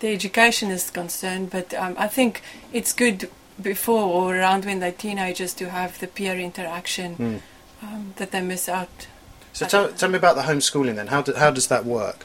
the 0.00 0.08
education 0.08 0.70
is 0.70 0.88
concerned. 0.90 1.50
But 1.50 1.74
um, 1.74 1.94
I 1.98 2.08
think 2.08 2.40
it's 2.72 2.94
good 2.94 3.28
before 3.60 4.04
or 4.04 4.34
around 4.34 4.64
when 4.64 4.80
they're 4.80 4.92
teenagers 4.92 5.52
to 5.54 5.68
have 5.68 6.00
the 6.00 6.06
peer 6.06 6.38
interaction 6.38 7.14
Hmm. 7.16 7.36
um, 7.82 8.14
that 8.16 8.30
they 8.30 8.40
miss 8.40 8.66
out. 8.66 9.06
So 9.52 9.66
tell, 9.66 9.92
tell 9.92 10.08
me 10.08 10.16
about 10.16 10.36
the 10.36 10.42
homeschooling 10.42 10.96
then. 10.96 11.08
How, 11.08 11.22
do, 11.22 11.34
how 11.34 11.50
does 11.50 11.68
that 11.68 11.84
work? 11.84 12.24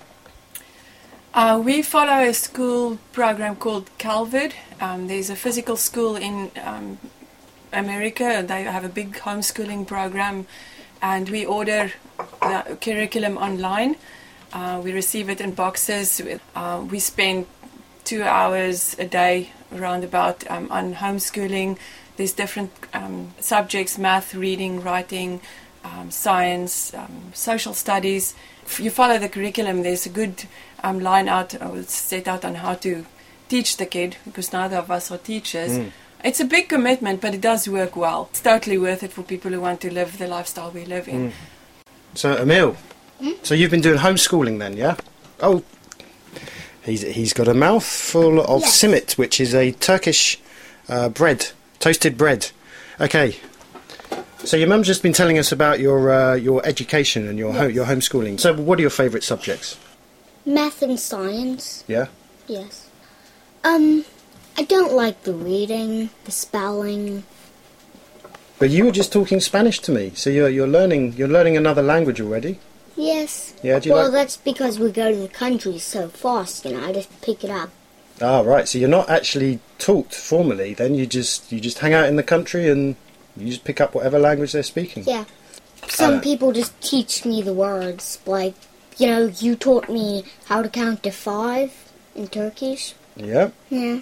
Uh, 1.33 1.61
we 1.63 1.81
follow 1.81 2.23
a 2.27 2.33
school 2.33 2.97
program 3.11 3.55
called 3.55 3.89
Calvert. 3.97 4.53
Um, 4.79 5.07
there's 5.07 5.29
a 5.29 5.35
physical 5.35 5.75
school 5.75 6.15
in 6.15 6.49
um, 6.63 6.97
America. 7.73 8.43
They 8.47 8.63
have 8.63 8.83
a 8.83 8.89
big 8.89 9.13
homeschooling 9.13 9.85
program, 9.85 10.47
and 11.01 11.29
we 11.29 11.45
order 11.45 11.91
the 12.41 12.77
curriculum 12.81 13.37
online. 13.37 13.97
Uh, 14.53 14.81
we 14.83 14.93
receive 14.93 15.29
it 15.29 15.41
in 15.41 15.51
boxes. 15.51 16.21
Uh, 16.55 16.83
we 16.89 16.99
spend 16.99 17.45
two 18.03 18.23
hours 18.23 18.95
a 18.97 19.05
day 19.05 19.51
roundabout 19.69 20.49
um, 20.49 20.71
on 20.71 20.95
homeschooling. 20.95 21.77
There's 22.15 22.33
different 22.33 22.71
um, 22.93 23.33
subjects: 23.39 23.97
math, 23.97 24.33
reading, 24.33 24.81
writing, 24.81 25.41
um, 25.95 26.11
science, 26.11 26.93
um, 26.93 27.31
social 27.33 27.73
studies. 27.73 28.35
If 28.65 28.79
you 28.79 28.89
follow 28.91 29.17
the 29.17 29.29
curriculum, 29.29 29.83
there's 29.83 30.05
a 30.05 30.09
good 30.09 30.45
um, 30.83 30.99
line 30.99 31.27
out 31.29 31.55
or 31.61 31.83
set 31.83 32.27
out 32.27 32.43
on 32.45 32.55
how 32.55 32.75
to 32.75 33.05
teach 33.49 33.77
the 33.77 33.85
kid 33.85 34.17
because 34.25 34.51
neither 34.51 34.77
of 34.77 34.91
us 34.91 35.11
are 35.11 35.17
teachers. 35.17 35.71
Mm. 35.77 35.91
It's 36.23 36.39
a 36.39 36.45
big 36.45 36.67
commitment, 36.67 37.21
but 37.21 37.33
it 37.33 37.41
does 37.41 37.67
work 37.69 37.95
well. 37.95 38.27
It's 38.31 38.41
totally 38.41 38.77
worth 38.77 39.03
it 39.03 39.13
for 39.13 39.23
people 39.23 39.51
who 39.51 39.61
want 39.61 39.81
to 39.81 39.93
live 39.93 40.17
the 40.17 40.27
lifestyle 40.27 40.71
we 40.71 40.83
live 40.85 41.07
in. 41.07 41.29
Mm. 41.29 41.33
So 42.15 42.35
Emille, 42.35 42.75
so 43.43 43.53
you've 43.53 43.71
been 43.71 43.81
doing 43.81 43.99
homeschooling 43.99 44.59
then, 44.59 44.75
yeah? 44.75 44.95
Oh, 45.39 45.63
he's 46.83 47.03
he's 47.03 47.33
got 47.33 47.47
a 47.47 47.53
mouthful 47.53 48.41
of 48.41 48.61
Yes. 48.61 48.83
simit, 48.83 49.17
which 49.17 49.39
is 49.39 49.53
a 49.53 49.71
Turkish 49.73 50.39
uh, 50.89 51.09
bread, 51.09 51.51
toasted 51.79 52.17
bread. 52.17 52.51
Okay. 52.99 53.35
So 54.43 54.55
your 54.55 54.67
mum's 54.69 54.87
just 54.87 55.01
been 55.03 55.13
telling 55.13 55.37
us 55.37 55.51
about 55.51 55.79
your 55.79 56.11
uh, 56.11 56.35
your 56.35 56.65
education 56.65 57.27
and 57.27 57.37
your 57.39 57.53
ho- 57.53 57.67
your 57.67 57.85
homeschooling. 57.85 58.39
So 58.39 58.53
what 58.53 58.77
are 58.79 58.81
your 58.81 58.91
favourite 58.91 59.23
subjects? 59.23 59.77
Math 60.45 60.81
and 60.81 60.97
science, 60.99 61.83
Yeah. 61.87 62.05
yes. 62.47 62.87
Um, 63.65 64.05
I 64.57 64.63
don't 64.63 64.93
like 64.93 65.23
the 65.23 65.33
reading, 65.33 66.09
the 66.23 66.31
spelling. 66.31 67.23
But 68.59 68.69
you 68.69 68.85
were 68.85 68.91
just 68.91 69.11
talking 69.11 69.39
Spanish 69.41 69.79
to 69.81 69.91
me, 69.91 70.11
so 70.15 70.29
you're 70.29 70.49
you're 70.49 70.67
learning 70.67 71.13
you're 71.13 71.27
learning 71.27 71.57
another 71.57 71.81
language 71.81 72.21
already. 72.21 72.59
Yes. 72.95 73.53
Yeah, 73.61 73.79
do 73.79 73.89
you 73.89 73.95
well, 73.95 74.05
like? 74.05 74.13
that's 74.13 74.37
because 74.37 74.79
we 74.79 74.91
go 74.91 75.11
to 75.11 75.17
the 75.17 75.27
country 75.27 75.77
so 75.77 76.07
fast, 76.07 76.65
you 76.65 76.71
know. 76.73 76.87
I 76.87 76.93
just 76.93 77.21
pick 77.21 77.43
it 77.43 77.49
up. 77.51 77.69
Ah, 78.21 78.41
right. 78.41 78.67
So 78.67 78.79
you're 78.79 78.89
not 78.89 79.09
actually 79.09 79.59
taught 79.77 80.13
formally. 80.13 80.73
Then 80.73 80.95
you 80.95 81.05
just 81.05 81.51
you 81.51 81.59
just 81.59 81.79
hang 81.79 81.93
out 81.93 82.07
in 82.07 82.15
the 82.15 82.23
country 82.23 82.67
and 82.69 82.95
you 83.39 83.47
just 83.49 83.63
pick 83.63 83.79
up 83.81 83.95
whatever 83.95 84.19
language 84.19 84.51
they're 84.51 84.63
speaking. 84.63 85.03
Yeah. 85.05 85.25
Some 85.87 86.15
Uh, 86.15 86.21
people 86.21 86.51
just 86.51 86.79
teach 86.81 87.25
me 87.25 87.41
the 87.41 87.53
words. 87.53 88.19
Like, 88.25 88.55
you 88.97 89.07
know, 89.07 89.31
you 89.39 89.55
taught 89.55 89.89
me 89.89 90.23
how 90.45 90.61
to 90.61 90.69
count 90.69 91.03
to 91.03 91.11
five 91.11 91.71
in 92.15 92.27
Turkish. 92.27 92.93
Yeah. 93.15 93.49
Yeah. 93.69 93.99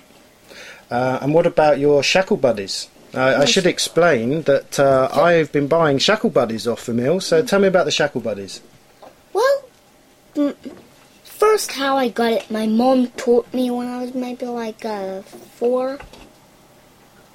Uh, 0.90 1.20
and 1.22 1.34
what 1.34 1.46
about 1.46 1.80
your 1.80 2.02
shackle 2.04 2.38
buddies? 2.38 2.88
Uh, 3.14 3.38
I 3.40 3.46
should 3.46 3.66
explain 3.66 4.42
that 4.44 4.78
uh, 4.80 5.10
I've 5.14 5.52
been 5.52 5.68
buying 5.68 6.00
shackle 6.00 6.30
buddies 6.30 6.68
off 6.68 6.86
Emille. 6.88 7.22
So 7.22 7.42
tell 7.44 7.60
me 7.60 7.68
about 7.68 7.86
the 7.86 7.92
shackle 7.92 8.20
buddies. 8.22 8.62
Well, 9.32 9.64
mm, 10.36 10.56
first 11.24 11.72
how 11.74 11.98
I 11.98 12.10
got 12.10 12.34
it, 12.34 12.52
my 12.52 12.68
mom 12.68 13.08
taught 13.12 13.52
me 13.54 13.72
when 13.72 13.88
I 13.88 14.02
was 14.02 14.14
maybe 14.14 14.46
like 14.48 14.84
uh, 14.84 15.22
four 15.22 15.98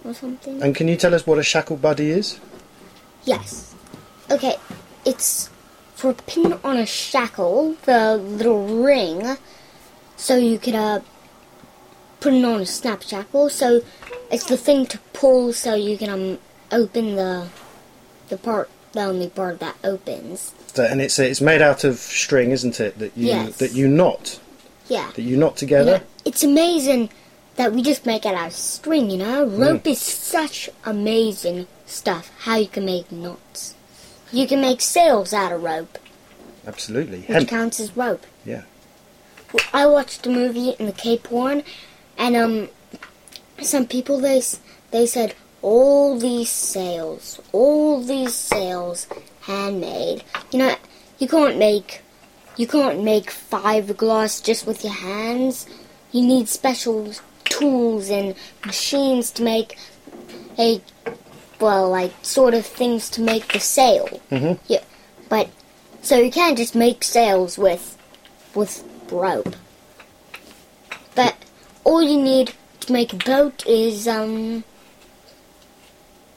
or 0.05 0.15
something. 0.15 0.63
And 0.63 0.75
can 0.75 0.89
you 0.89 0.97
tell 0.97 1.15
us 1.15 1.27
what 1.27 1.39
a 1.39 1.43
shackle 1.43 1.77
buddy 1.77 2.11
is? 2.11 2.39
Yes. 3.25 3.75
Okay, 4.31 4.57
it's 5.05 5.51
for 5.95 6.15
pin 6.15 6.55
on 6.65 6.77
a 6.77 6.87
shackle, 6.87 7.77
the 7.85 8.17
little 8.17 8.83
ring, 8.83 9.37
so 10.17 10.37
you 10.37 10.59
could 10.59 10.75
uh 10.75 11.01
put 12.21 12.33
it 12.35 12.45
on 12.45 12.61
a 12.61 12.67
snap 12.67 13.03
shackle. 13.03 13.49
So 13.51 13.83
it's 14.31 14.45
the 14.47 14.57
thing 14.57 14.87
to 14.87 14.99
pull, 15.13 15.53
so 15.53 15.75
you 15.75 15.99
can 15.99 16.09
um 16.09 16.39
open 16.73 17.17
the 17.17 17.49
the 18.29 18.37
part, 18.39 18.71
the 18.93 19.03
only 19.03 19.29
part 19.29 19.59
that 19.61 19.77
opens. 19.85 20.53
So- 20.75 20.85
And 20.85 21.03
it's 21.03 21.19
it's 21.19 21.41
made 21.41 21.61
out 21.63 21.85
of 21.85 21.99
string, 21.99 22.53
isn't 22.53 22.79
it? 22.81 22.99
That 22.99 23.17
you 23.17 23.27
Yes. 23.29 23.57
that 23.59 23.73
you 23.73 23.89
knot 23.89 24.39
Yeah. 24.89 25.11
that 25.17 25.23
you 25.23 25.37
knot 25.37 25.57
together. 25.57 25.99
know, 25.99 26.05
it's 26.25 26.45
amazing 26.45 27.11
that 27.61 27.75
we 27.75 27.83
just 27.83 28.07
make 28.07 28.25
it 28.25 28.35
out 28.35 28.47
of 28.47 28.53
string, 28.55 29.11
you 29.11 29.19
know? 29.19 29.45
Rope 29.45 29.87
is 29.87 30.01
such 30.01 30.71
amazing 30.83 31.67
stuff, 31.85 32.33
how 32.39 32.57
you 32.57 32.67
can 32.67 32.87
make 32.87 33.13
knots. 33.13 33.75
You 34.33 34.47
can 34.47 34.63
make 34.63 34.81
sails 34.81 35.35
out 35.35 35.53
of 35.53 35.63
rope, 35.63 35.99
Absolutely. 36.67 37.19
which 37.19 37.29
Hemp. 37.29 37.49
counts 37.51 37.79
as 37.79 37.95
rope. 37.95 38.25
Yeah. 38.47 38.63
I 39.75 39.85
watched 39.85 40.27
a 40.27 40.31
movie 40.31 40.71
in 40.71 40.87
the 40.87 40.93
Cape 40.93 41.27
Horn, 41.27 41.63
and 42.17 42.35
um, 42.35 42.69
some 43.61 43.87
people 43.87 44.19
they 44.21 44.41
they 44.91 45.05
said 45.05 45.35
all 45.61 46.19
these 46.19 46.49
sails, 46.49 47.43
all 47.53 48.01
these 48.03 48.35
sails, 48.35 49.07
handmade. 49.43 50.25
You 50.51 50.61
know, 50.61 50.77
you 51.19 51.29
can't 51.29 51.59
make 51.59 52.01
you 52.57 52.67
can't 52.67 53.03
make 53.05 53.27
fiberglass 53.31 54.43
just 54.43 54.67
with 54.67 54.83
your 54.83 54.95
hands. 54.95 55.67
You 56.11 56.23
need 56.23 56.49
special 56.49 57.13
tools 57.51 58.09
and 58.09 58.35
machines 58.65 59.31
to 59.33 59.43
make 59.43 59.77
a 60.59 60.81
well, 61.61 61.91
like 61.91 62.13
sort 62.23 62.55
of 62.55 62.65
things 62.65 63.11
to 63.11 63.21
make 63.21 63.53
the 63.53 63.61
sail. 63.61 64.09
Mhm. 64.31 64.59
Yeah, 64.67 64.83
but 65.29 65.49
so 66.01 66.17
you 66.19 66.31
can't 66.31 66.57
just 66.57 66.75
make 66.75 67.05
sails 67.05 67.59
with 67.59 67.99
with 68.55 68.83
rope. 69.13 69.55
But 71.15 71.35
all 71.85 72.03
you 72.03 72.19
need 72.21 72.53
to 72.81 72.93
make 72.93 73.13
a 73.13 73.17
boat 73.17 73.67
is 73.67 74.09
um 74.09 74.65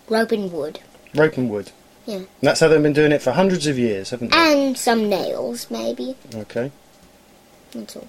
rope 0.10 0.32
and 0.34 0.51
wood 0.51 0.79
Rope 1.15 1.38
and 1.38 1.50
wood. 1.50 1.72
Yeah. 2.05 2.15
And 2.17 2.27
that's 2.41 2.60
how 2.60 2.67
they've 2.67 2.84
been 2.84 2.91
doing 2.91 3.12
it 3.13 3.22
for 3.22 3.32
hundreds 3.32 3.65
of 3.67 3.77
years, 3.79 4.10
haven't 4.10 4.32
they? 4.32 4.38
and 4.65 4.77
some 4.77 5.08
nails, 5.10 5.67
maybe. 5.72 6.17
Okay. 6.36 6.70
That's 7.72 7.96
all. 7.96 8.08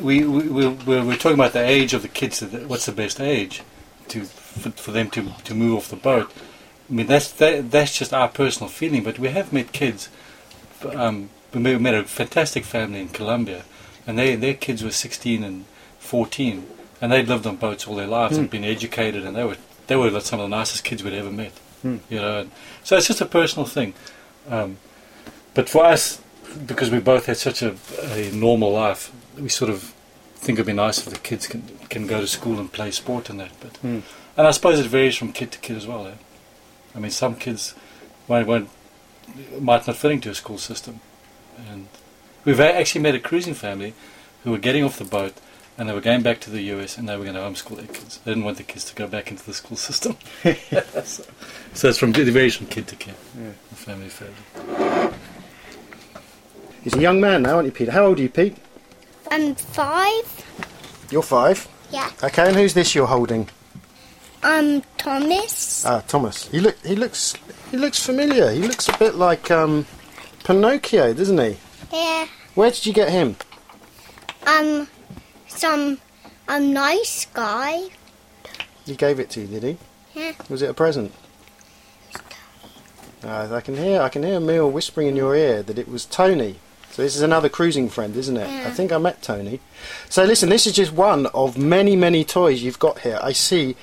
We, 0.00 0.24
we, 0.24 0.48
we, 0.48 0.68
we're, 0.68 1.16
talking 1.16 1.34
about 1.34 1.52
the 1.52 1.64
age 1.64 1.92
of 1.92 2.02
the 2.02 2.08
kids. 2.08 2.40
What's 2.40 2.86
the 2.86 2.92
best 2.92 3.20
age 3.20 3.62
to 4.08 4.24
for, 4.24 4.70
for 4.70 4.92
them 4.92 5.10
to, 5.10 5.32
to 5.44 5.54
move 5.54 5.76
off 5.76 5.88
the 5.88 5.96
boat? 5.96 6.32
I 6.88 6.92
mean, 6.92 7.06
that's 7.06 7.30
that, 7.32 7.70
that's 7.70 7.98
just 7.98 8.12
our 8.12 8.28
personal 8.28 8.68
feeling. 8.68 9.02
But 9.02 9.18
we 9.18 9.28
have 9.28 9.52
met 9.52 9.72
kids. 9.72 10.08
Um, 10.94 11.30
we 11.52 11.60
met- 11.78 11.94
a 11.94 12.04
fantastic 12.04 12.64
family 12.64 13.00
in 13.00 13.08
Colombia, 13.08 13.64
and 14.06 14.18
they 14.18 14.34
their 14.36 14.54
kids 14.54 14.84
were 14.84 14.90
16 14.90 15.42
and 15.42 15.64
14, 15.98 16.66
and 17.00 17.12
they'd 17.12 17.28
lived 17.28 17.46
on 17.46 17.56
boats 17.56 17.86
all 17.86 17.96
their 17.96 18.06
lives 18.06 18.36
and 18.36 18.50
been 18.50 18.64
educated, 18.64 19.24
and 19.24 19.36
they 19.36 19.44
were 19.44 19.56
they 19.86 19.96
were 19.96 20.20
some 20.20 20.40
of 20.40 20.48
the 20.48 20.56
nicest 20.56 20.84
kids 20.84 21.02
we'd 21.02 21.14
ever 21.14 21.32
met. 21.32 21.52
Hmm. 21.82 21.96
You 22.08 22.20
know, 22.20 22.40
and 22.40 22.50
so 22.84 22.96
it's 22.96 23.08
just 23.08 23.20
a 23.20 23.26
personal 23.26 23.66
thing. 23.66 23.94
Um, 24.48 24.76
but 25.54 25.68
for 25.68 25.84
us, 25.84 26.20
because 26.66 26.90
we 26.90 27.00
both 27.00 27.26
had 27.26 27.36
such 27.36 27.62
a, 27.62 27.76
a 28.02 28.30
normal 28.32 28.72
life, 28.72 29.12
we 29.38 29.48
sort 29.48 29.70
of 29.70 29.94
think 30.36 30.58
it'd 30.58 30.66
be 30.66 30.72
nice 30.72 30.98
if 30.98 31.12
the 31.12 31.18
kids 31.18 31.46
can 31.46 31.62
can 31.88 32.06
go 32.06 32.20
to 32.20 32.26
school 32.26 32.58
and 32.58 32.72
play 32.72 32.90
sport 32.90 33.30
and 33.30 33.38
that. 33.40 33.50
But 33.60 33.76
Hmm. 33.78 34.00
and 34.36 34.46
I 34.46 34.50
suppose 34.50 34.78
it 34.80 34.86
varies 34.86 35.16
from 35.16 35.32
kid 35.32 35.52
to 35.52 35.58
kid 35.58 35.76
as 35.76 35.86
well. 35.86 36.06
Eh? 36.06 36.14
I 36.94 36.98
mean, 36.98 37.10
some 37.10 37.36
kids 37.36 37.74
won't, 38.28 38.46
won't 38.46 38.68
might 39.60 39.86
not 39.86 39.96
fit 39.96 40.10
into 40.12 40.30
a 40.30 40.34
school 40.34 40.58
system, 40.58 41.00
and 41.70 41.88
we've 42.44 42.60
actually 42.60 43.00
met 43.00 43.14
a 43.14 43.20
cruising 43.20 43.54
family 43.54 43.94
who 44.44 44.50
were 44.50 44.58
getting 44.58 44.84
off 44.84 44.98
the 44.98 45.04
boat. 45.04 45.34
And 45.78 45.88
they 45.88 45.94
were 45.94 46.02
going 46.02 46.20
back 46.22 46.38
to 46.40 46.50
the 46.50 46.60
US, 46.74 46.98
and 46.98 47.08
they 47.08 47.16
were 47.16 47.24
going 47.24 47.34
to 47.34 47.40
homeschool 47.40 47.76
their 47.78 47.86
kids. 47.86 48.18
They 48.22 48.30
didn't 48.32 48.44
want 48.44 48.58
the 48.58 48.62
kids 48.62 48.84
to 48.84 48.94
go 48.94 49.06
back 49.08 49.30
into 49.30 49.42
the 49.46 49.54
school 49.54 49.76
system. 49.78 50.16
so, 51.04 51.24
so 51.72 51.88
it's 51.88 51.96
from 51.96 52.10
it 52.10 52.28
varies 52.28 52.56
from 52.56 52.66
kid 52.66 52.86
to 52.88 52.94
kid, 52.96 53.14
Yeah. 53.34 53.52
family 53.74 54.10
to 54.10 54.10
family. 54.10 55.14
He's 56.84 56.94
a 56.94 57.00
young 57.00 57.22
man 57.22 57.42
now, 57.42 57.54
aren't 57.56 57.66
you, 57.66 57.72
Peter? 57.72 57.90
How 57.92 58.04
old 58.04 58.18
are 58.18 58.22
you, 58.22 58.28
Pete? 58.28 58.56
I'm 59.32 59.54
five. 59.54 60.44
You're 61.10 61.22
five. 61.22 61.66
Yeah. 61.90 62.10
Okay, 62.22 62.48
and 62.48 62.54
who's 62.54 62.74
this 62.74 62.94
you're 62.94 63.06
holding? 63.06 63.48
I'm 64.42 64.82
Thomas. 64.98 65.86
Ah, 65.86 66.02
Thomas. 66.06 66.48
He 66.48 66.60
look 66.60 66.76
he 66.84 66.94
looks 66.94 67.32
he 67.70 67.78
looks 67.78 68.04
familiar. 68.04 68.50
He 68.50 68.60
looks 68.60 68.90
a 68.90 68.98
bit 68.98 69.14
like 69.14 69.50
um 69.50 69.86
Pinocchio, 70.44 71.14
doesn't 71.14 71.38
he? 71.38 71.56
Yeah. 71.90 72.26
Where 72.54 72.70
did 72.70 72.84
you 72.84 72.92
get 72.92 73.08
him? 73.08 73.36
Um, 74.46 74.86
some 75.48 75.96
a 76.46 76.60
nice 76.60 77.24
guy. 77.32 77.84
He 78.84 78.96
gave 78.96 79.18
it 79.18 79.30
to 79.30 79.40
you, 79.40 79.46
did 79.46 79.62
he? 79.62 79.78
Yeah. 80.14 80.32
Was 80.50 80.60
it 80.60 80.68
a 80.68 80.74
present? 80.74 81.10
Uh, 83.24 83.48
I 83.50 83.62
can 83.62 83.78
hear 83.78 84.02
I 84.02 84.10
can 84.10 84.24
hear 84.24 84.38
Emille 84.38 84.70
whispering 84.70 85.06
in 85.06 85.16
your 85.16 85.34
ear 85.34 85.62
that 85.62 85.78
it 85.78 85.88
was 85.88 86.04
Tony. 86.04 86.58
So 86.92 87.00
this 87.02 87.16
is 87.16 87.22
another 87.22 87.48
cruising 87.48 87.88
friend, 87.88 88.14
isn't 88.16 88.36
it? 88.36 88.48
Yeah. 88.48 88.68
I 88.68 88.70
think 88.70 88.92
I 88.92 88.98
met 88.98 89.22
Tony. 89.22 89.60
So 90.10 90.24
listen, 90.24 90.50
this 90.50 90.66
is 90.66 90.74
just 90.74 90.92
one 90.92 91.24
of 91.28 91.56
many, 91.56 91.96
many 91.96 92.22
toys 92.22 92.62
you've 92.62 92.78
got 92.78 92.98
here. 93.00 93.18
I 93.22 93.32
see 93.32 93.76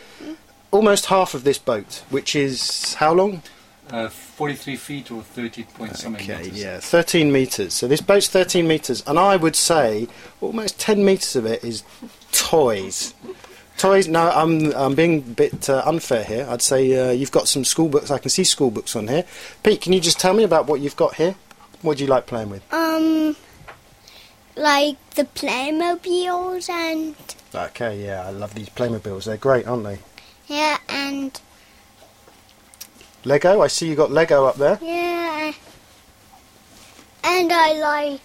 almost 0.70 1.08
half 1.08 1.34
of 1.34 1.44
this 1.44 1.58
boat, 1.58 2.04
which 2.12 2.36
is 2.36 2.94
how 2.94 3.14
long? 3.14 3.42
Uh, 3.90 4.08
43 4.10 4.76
feet 4.76 5.12
or 5.12 5.24
30 5.24 5.64
point 5.64 5.96
something 5.98 6.22
Okay, 6.30 6.44
meters. 6.44 6.62
yeah, 6.62 6.80
13 6.80 7.32
metres. 7.32 7.74
So 7.74 7.88
this 7.88 8.02
boat's 8.02 8.28
13 8.28 8.68
metres, 8.68 9.04
and 9.08 9.18
I 9.18 9.36
would 9.36 9.56
say 9.56 10.08
almost 10.40 10.80
10 10.80 11.04
metres 11.04 11.36
of 11.36 11.48
it 11.48 11.64
is 11.64 11.82
toys. 12.32 13.16
Toys. 13.80 14.08
No, 14.08 14.30
I'm 14.30 14.72
I'm 14.76 14.94
being 14.94 15.18
a 15.18 15.22
bit 15.22 15.68
uh, 15.68 15.82
unfair 15.86 16.24
here. 16.24 16.46
I'd 16.48 16.62
say 16.62 17.10
uh, 17.10 17.12
you've 17.12 17.32
got 17.32 17.48
some 17.48 17.66
school 17.66 17.88
books. 17.90 18.12
I 18.12 18.20
can 18.20 18.30
see 18.30 18.44
school 18.44 18.70
books 18.70 18.96
on 18.96 19.08
here. 19.08 19.26
Pete, 19.64 19.82
can 19.82 19.94
you 19.94 20.02
just 20.02 20.20
tell 20.20 20.34
me 20.36 20.44
about 20.44 20.68
what 20.68 20.82
you've 20.82 20.98
got 20.98 21.16
here? 21.16 21.34
What 21.82 21.98
do 21.98 22.04
you 22.04 22.10
like 22.10 22.26
playing 22.28 22.50
with? 22.50 22.62
Um, 22.74 23.36
like 24.56 24.98
the 25.12 25.24
Playmobiles 25.26 26.68
and 26.70 27.16
Okay, 27.56 28.06
yeah, 28.06 28.28
I 28.28 28.32
love 28.32 28.54
these 28.54 28.70
Playmobiles. 28.70 29.26
They're 29.26 29.38
great, 29.38 29.66
aren't 29.68 29.84
they? 29.86 30.00
yeah, 30.48 30.78
and 30.90 31.40
Lego. 33.24 33.62
I 33.62 33.68
see 33.68 33.88
you 33.90 33.96
got 33.96 34.12
Lego 34.12 34.46
up 34.46 34.56
there. 34.56 34.78
yeah, 34.82 35.52
and 37.24 37.52
I 37.52 37.74
like 37.74 38.22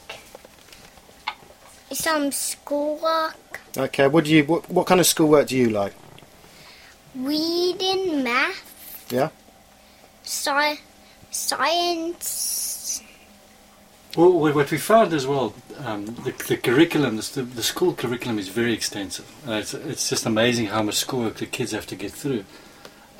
some 1.93 2.33
schoolwork, 2.33 3.61
Okay, 3.77 4.09
what 4.09 4.25
do 4.25 4.31
you 4.33 4.43
what, 4.45 4.69
what 4.69 4.87
kind 4.87 5.01
of 5.01 5.07
schoolwork 5.07 5.47
do 5.49 5.57
you 5.57 5.71
like? 5.71 5.93
reading, 7.15 8.25
math, 8.25 9.07
Yeah. 9.13 9.29
sci- 10.25 10.81
science. 11.31 12.81
Well, 14.17 14.33
what 14.33 14.71
we 14.71 14.79
found 14.79 15.13
as 15.13 15.27
well, 15.27 15.55
um, 15.85 16.07
the, 16.07 16.33
the 16.47 16.57
curriculum, 16.57 17.17
the, 17.17 17.43
the 17.43 17.63
school 17.65 17.95
curriculum 17.95 18.39
is 18.39 18.49
very 18.49 18.73
extensive. 18.73 19.29
Uh, 19.47 19.55
it's, 19.55 19.75
it's 19.75 20.09
just 20.09 20.25
amazing 20.25 20.67
how 20.67 20.83
much 20.83 20.95
schoolwork 20.97 21.37
the 21.37 21.47
kids 21.47 21.73
have 21.73 21.87
to 21.89 21.97
get 21.97 22.13
through. 22.13 22.45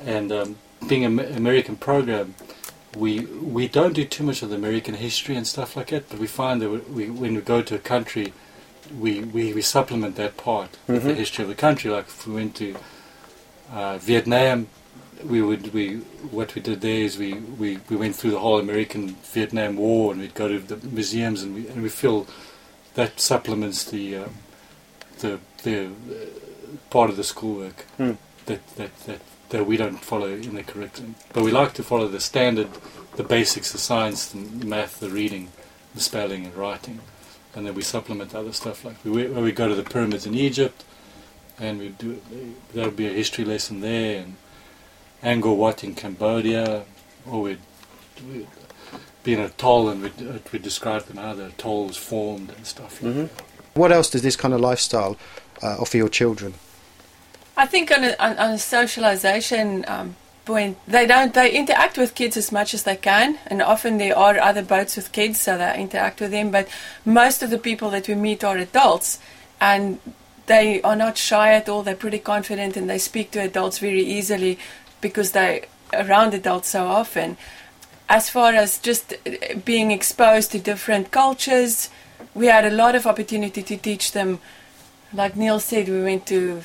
And 0.05 0.31
um, 0.31 0.55
being 0.87 1.03
an 1.03 1.19
American 1.19 1.75
program, 1.75 2.35
we 2.95 3.25
we 3.25 3.67
don't 3.67 3.91
do 3.93 4.05
too 4.05 4.23
much 4.23 4.41
of 4.41 4.49
the 4.49 4.55
American 4.55 4.93
history 4.93 5.35
and 5.35 5.45
stuff 5.45 5.75
like 5.75 5.87
that, 5.87 6.07
but 6.09 6.17
we 6.17 6.27
find 6.27 6.61
that 6.61 6.69
we, 6.89 7.09
when 7.09 7.35
we 7.35 7.41
go 7.41 7.61
to 7.61 7.75
a 7.75 7.79
country, 7.79 8.31
we, 8.97 9.19
we, 9.19 9.51
we 9.51 9.61
supplement 9.61 10.15
that 10.15 10.37
part 10.37 10.77
with 10.87 11.03
the 11.03 11.09
Mhm. 11.11 11.15
history 11.17 11.43
of 11.43 11.49
the 11.49 11.55
country. 11.55 11.91
Like 11.91 12.05
if 12.07 12.25
we 12.25 12.35
went 12.35 12.55
to 12.55 12.75
uh, 13.73 13.97
Vietnam, 13.97 14.67
we 15.27 15.41
would 15.41 15.73
we 15.73 15.97
what 16.31 16.55
we 16.55 16.61
did 16.61 16.81
there 16.81 17.01
is 17.01 17.17
we, 17.17 17.33
we, 17.33 17.79
we 17.89 17.95
went 17.95 18.15
through 18.15 18.31
the 18.31 18.39
whole 18.39 18.59
American 18.59 19.15
Vietnam 19.33 19.77
War 19.77 20.11
and 20.11 20.21
we'd 20.21 20.33
go 20.33 20.47
to 20.47 20.59
the 20.59 20.87
museums 20.87 21.43
and 21.43 21.55
we 21.55 21.67
and 21.67 21.81
we 21.81 21.89
feel 21.89 22.27
that 22.95 23.19
supplements 23.19 23.83
the 23.83 24.17
um, 24.17 24.35
the 25.19 25.39
the 25.63 25.85
uh, 25.85 25.89
part 26.89 27.09
of 27.09 27.17
the 27.17 27.23
schoolwork 27.23 27.85
Hmm. 27.97 28.13
that, 28.45 28.65
that 28.75 28.97
that 29.05 29.19
that 29.49 29.65
we 29.67 29.77
don't 29.77 30.03
follow 30.03 30.27
in 30.27 30.55
the 30.55 30.63
curriculum. 30.63 31.15
But 31.33 31.43
we 31.43 31.51
like 31.51 31.73
to 31.73 31.83
follow 31.83 32.07
the 32.07 32.19
standard, 32.19 32.67
the 33.15 33.23
basics, 33.23 33.71
the 33.71 33.77
science, 33.77 34.27
the 34.27 34.39
math, 34.65 34.99
the 34.99 35.09
reading, 35.09 35.51
the 35.93 36.01
spelling 36.01 36.45
and 36.45 36.55
writing, 36.55 36.99
and 37.53 37.65
then 37.65 37.75
we 37.75 37.83
supplement 37.83 38.33
other 38.33 38.53
stuff 38.53 38.83
like 38.83 38.97
we 39.03 39.27
we 39.27 39.51
go 39.51 39.67
to 39.67 39.75
the 39.75 39.83
pyramids 39.83 40.25
in 40.25 40.33
Egypt, 40.35 40.83
and 41.59 41.79
we 41.79 41.89
do 41.89 42.19
there 42.73 42.85
would 42.85 42.97
be 42.97 43.07
a 43.07 43.13
history 43.13 43.45
lesson 43.45 43.81
there 43.81 44.21
and 44.23 44.35
Angkor 45.25 45.55
Wat 45.57 45.83
in 45.83 45.95
Cambodia, 45.95 46.83
or 47.29 47.41
we'd, 47.41 47.59
we'd 48.31 48.47
be 49.23 49.33
in 49.33 49.39
a 49.39 49.45
atoll 49.45 49.89
and 49.89 50.03
we'd, 50.03 50.51
we'd 50.51 50.61
describe 50.61 51.05
them 51.05 51.17
how 51.17 51.33
the 51.33 51.47
atoll 51.47 51.87
was 51.87 51.97
formed 51.97 52.51
and 52.51 52.65
stuff. 52.65 53.01
Like 53.01 53.13
Mhm. 53.13 53.29
What 53.73 53.91
else 53.91 54.09
does 54.09 54.21
this 54.21 54.35
kind 54.37 54.53
of 54.53 54.61
lifestyle 54.61 55.17
uh, 55.61 55.77
offer 55.81 55.97
your 55.97 56.09
children? 56.09 56.53
I 57.57 57.65
think 57.65 57.91
on 57.91 58.03
a, 58.03 58.15
on, 58.19 58.37
on 58.37 58.51
a 58.51 58.57
socialization 58.59 59.83
um, 59.87 60.15
point, 60.45 60.77
they 60.87 61.05
don't 61.07 61.33
they 61.33 61.51
interact 61.51 61.97
with 61.97 62.13
kids 62.13 62.37
as 62.37 62.51
much 62.51 62.73
as 62.73 62.83
they 62.83 62.95
can, 62.95 63.37
and 63.47 63.61
often 63.61 63.97
there 63.97 64.17
are 64.17 64.37
other 64.39 64.61
boats 64.61 64.95
with 64.95 65.11
kids, 65.11 65.41
so 65.41 65.57
they 65.57 65.77
interact 65.79 66.21
with 66.21 66.31
them. 66.31 66.51
But 66.51 66.67
most 67.03 67.41
of 67.41 67.49
the 67.49 67.57
people 67.57 67.89
that 67.89 68.07
we 68.07 68.15
meet 68.15 68.43
are 68.43 68.57
adults, 68.57 69.19
and 69.59 69.99
they 70.45 70.81
are 70.83 70.95
not 70.95 71.17
shy 71.17 71.53
at 71.53 71.67
all. 71.67 71.81
They're 71.81 71.95
pretty 71.95 72.19
confident, 72.19 72.77
and 72.77 72.89
they 72.89 72.99
speak 72.99 73.31
to 73.31 73.39
adults 73.39 73.79
very 73.79 74.03
easily 74.03 74.59
because 75.01 75.31
they're 75.31 75.65
around 75.93 76.33
adults 76.33 76.69
so 76.69 76.87
often. 76.87 77.37
As 78.07 78.29
far 78.29 78.53
as 78.53 78.77
just 78.77 79.13
uh, 79.13 79.57
being 79.63 79.91
exposed 79.91 80.51
to 80.51 80.59
different 80.59 81.11
cultures, 81.11 81.89
we 82.33 82.47
had 82.47 82.65
a 82.65 82.69
lot 82.69 82.95
of 82.95 83.05
opportunity 83.07 83.63
to 83.63 83.77
teach 83.77 84.11
them 84.11 84.39
like 85.15 85.35
Neil 85.35 85.59
said, 85.59 85.87
we 85.87 86.03
went 86.03 86.25
to 86.27 86.61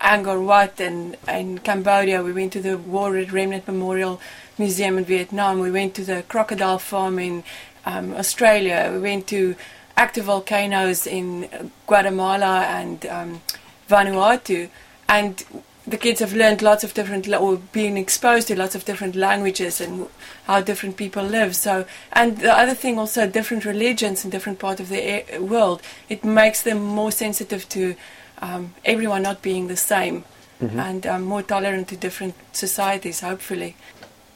Angkor 0.00 0.44
Wat 0.44 0.80
and 0.80 1.16
in 1.28 1.58
Cambodia. 1.58 2.22
We 2.22 2.32
went 2.32 2.52
to 2.54 2.60
the 2.60 2.76
War 2.76 3.12
Remnant 3.12 3.66
Memorial 3.66 4.20
Museum 4.58 4.98
in 4.98 5.04
Vietnam. 5.04 5.60
We 5.60 5.70
went 5.70 5.94
to 5.96 6.04
the 6.04 6.24
crocodile 6.26 6.78
farm 6.78 7.18
in 7.18 7.44
um, 7.86 8.14
Australia. 8.14 8.90
We 8.92 8.98
went 8.98 9.26
to 9.28 9.54
active 9.96 10.24
volcanoes 10.24 11.06
in 11.06 11.70
Guatemala 11.86 12.62
and 12.62 13.06
um, 13.06 13.42
Vanuatu. 13.88 14.70
And 15.08 15.44
the 15.86 15.98
kids 15.98 16.20
have 16.20 16.32
learned 16.32 16.62
lots 16.62 16.84
of 16.84 16.94
different, 16.94 17.28
or 17.28 17.56
been 17.72 17.96
exposed 17.96 18.48
to 18.48 18.56
lots 18.56 18.74
of 18.74 18.84
different 18.84 19.14
languages 19.14 19.80
and 19.80 20.06
how 20.46 20.60
different 20.60 20.96
people 20.96 21.22
live. 21.22 21.54
So, 21.54 21.84
and 22.12 22.38
the 22.38 22.56
other 22.56 22.74
thing 22.74 22.98
also, 22.98 23.26
different 23.26 23.64
religions 23.64 24.24
in 24.24 24.30
different 24.30 24.58
parts 24.58 24.80
of 24.80 24.88
the 24.88 25.00
a- 25.00 25.38
world, 25.38 25.82
it 26.08 26.24
makes 26.24 26.62
them 26.62 26.78
more 26.82 27.12
sensitive 27.12 27.68
to 27.68 27.94
um, 28.40 28.74
everyone 28.84 29.22
not 29.22 29.42
being 29.42 29.68
the 29.68 29.76
same, 29.76 30.24
and 30.60 31.06
um, 31.06 31.24
more 31.24 31.42
tolerant 31.42 31.88
to 31.88 31.96
different 31.96 32.34
societies. 32.52 33.20
Hopefully, 33.20 33.76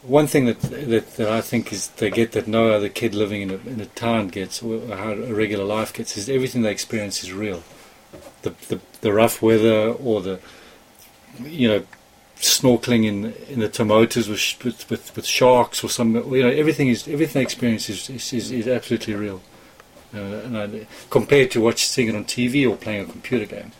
One 0.03 0.27
thing 0.27 0.47
that, 0.47 0.61
that 0.61 1.17
that 1.17 1.29
I 1.29 1.41
think 1.41 1.73
is 1.73 1.89
they 1.89 2.11
get 2.11 2.33
that 2.33 2.47
no 2.47 2.71
other 2.71 2.89
kid 2.89 3.15
living 3.15 3.43
in 3.43 3.51
a, 3.51 3.55
in 3.55 3.81
a 3.81 3.87
town 3.87 4.29
gets, 4.29 4.63
or 4.63 4.81
how 4.95 5.13
a 5.13 5.35
regular 5.35 5.65
life 5.65 5.93
gets, 5.93 6.17
is 6.17 6.29
everything 6.29 6.63
they 6.63 6.71
experience 6.71 7.23
is 7.25 7.33
real. 7.33 7.63
The 8.43 8.53
the, 8.69 8.81
the 9.01 9.13
rough 9.13 9.43
weather 9.43 9.93
or 9.93 10.21
the 10.23 10.39
you 11.45 11.69
know 11.69 11.83
snorkeling 12.41 13.05
in 13.05 13.33
in 13.49 13.61
the 13.61 13.69
Tuamotus 13.69 14.29
with, 14.29 14.65
with 14.65 14.91
with 14.91 15.17
with 15.17 15.27
sharks 15.27 15.83
or 15.83 15.89
some 15.89 16.15
you 16.35 16.43
know 16.43 16.49
everything 16.51 16.89
is 16.89 17.09
everything 17.09 17.41
they 17.41 17.43
experience 17.43 17.89
is 17.89 18.09
is, 18.11 18.33
is, 18.33 18.51
is 18.53 18.69
absolutely 18.69 19.15
real. 19.15 19.41
Uh, 20.15 20.19
and 20.19 20.57
I, 20.59 20.87
compared 21.11 21.51
to 21.51 21.61
watching 21.61 21.87
seeing 21.87 22.09
it 22.09 22.15
on 22.15 22.25
TV 22.25 22.69
or 22.69 22.77
playing 22.77 23.03
a 23.03 23.05
computer 23.13 23.45
game. 23.45 23.73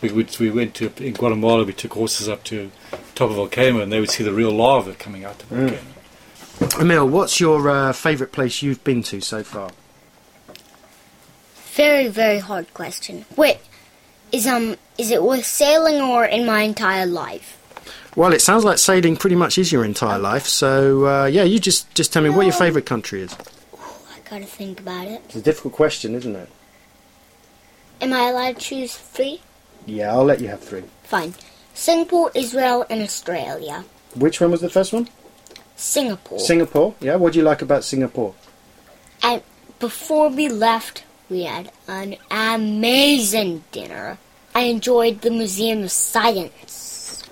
We, 0.00 0.10
would, 0.12 0.38
we 0.38 0.50
went 0.50 0.74
to 0.76 0.92
in 0.98 1.12
Guatemala. 1.14 1.64
We 1.64 1.72
took 1.72 1.92
horses 1.94 2.28
up 2.28 2.42
to 2.44 2.70
top 3.14 3.30
of 3.30 3.32
a 3.32 3.34
volcano, 3.36 3.80
and 3.80 3.90
they 3.92 4.00
would 4.00 4.10
see 4.10 4.24
the 4.24 4.32
real 4.32 4.50
lava 4.50 4.94
coming 4.94 5.24
out 5.24 5.42
of 5.42 5.48
the 5.48 5.54
Mm. 5.54 5.68
volcano. 5.68 6.82
Emille, 6.84 7.08
what's 7.08 7.40
your 7.40 7.68
uh, 7.68 7.92
favourite 7.92 8.32
place 8.32 8.62
you've 8.62 8.82
been 8.84 9.02
to 9.04 9.20
so 9.20 9.42
far? 9.42 9.70
Very, 11.72 12.08
very 12.08 12.38
hard 12.38 12.72
question. 12.74 13.24
Wait, 13.36 13.58
is 14.34 14.46
um, 14.46 14.76
is 14.98 15.10
it 15.10 15.22
with 15.22 15.46
sailing 15.46 16.00
or 16.02 16.24
in 16.24 16.44
my 16.44 16.62
entire 16.62 17.06
life? 17.06 17.58
Well, 18.16 18.32
it 18.32 18.40
sounds 18.42 18.64
like 18.64 18.78
sailing 18.78 19.16
pretty 19.16 19.36
much 19.36 19.58
is 19.58 19.72
your 19.72 19.84
entire 19.84 20.18
life. 20.18 20.46
So 20.46 21.06
uh, 21.06 21.26
yeah, 21.26 21.44
you 21.44 21.58
just 21.58 21.94
just 21.94 22.12
tell 22.12 22.22
me 22.22 22.30
what 22.30 22.46
your 22.46 22.52
favourite 22.52 22.86
country 22.86 23.22
is. 23.22 23.36
I 23.74 24.28
gotta 24.28 24.46
think 24.46 24.80
about 24.80 25.06
it. 25.06 25.22
It's 25.26 25.36
a 25.36 25.42
difficult 25.42 25.74
question, 25.74 26.14
isn't 26.14 26.34
it? 26.34 26.48
Am 28.00 28.12
I 28.12 28.28
allowed 28.28 28.56
to 28.56 28.60
choose 28.60 28.96
three? 28.96 29.40
Yeah, 29.86 30.12
I'll 30.12 30.24
let 30.24 30.40
you 30.40 30.48
have 30.48 30.60
three. 30.60 30.82
Fine. 31.04 31.34
Singapore, 31.74 32.30
Israel, 32.34 32.86
and 32.90 33.02
Australia. 33.02 33.84
Which 34.14 34.40
one 34.40 34.50
was 34.50 34.60
the 34.60 34.70
first 34.70 34.92
one? 34.92 35.08
Singapore. 35.76 36.38
Singapore. 36.38 36.94
Yeah. 37.00 37.16
What 37.16 37.32
do 37.32 37.38
you 37.38 37.44
like 37.44 37.62
about 37.62 37.84
Singapore? 37.84 38.34
and 39.22 39.42
before 39.80 40.28
we 40.28 40.48
left, 40.48 41.04
we 41.30 41.44
had 41.44 41.70
an 41.88 42.16
amazing 42.30 43.64
dinner. 43.72 44.18
I 44.54 44.62
enjoyed 44.62 45.20
the 45.22 45.30
Museum 45.30 45.82
of 45.84 45.90
Science 45.90 47.22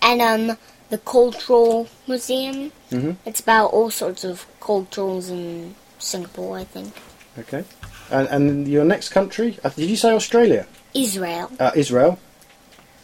and 0.00 0.20
um 0.20 0.58
the 0.90 0.98
Cultural 0.98 1.88
Museum. 2.06 2.72
Mhm. 2.90 3.16
It's 3.24 3.40
about 3.40 3.68
all 3.72 3.90
sorts 3.90 4.24
of 4.24 4.46
cultures 4.60 5.30
in 5.30 5.74
Singapore, 5.98 6.58
I 6.58 6.64
think. 6.64 6.92
Okay. 7.38 7.64
And, 8.10 8.28
and 8.28 8.68
your 8.68 8.84
next 8.84 9.08
country? 9.08 9.58
Uh, 9.64 9.70
did 9.70 9.88
you 9.88 9.96
say 9.96 10.10
Australia? 10.12 10.66
Israel. 10.92 11.50
Uh, 11.58 11.70
Israel. 11.74 12.18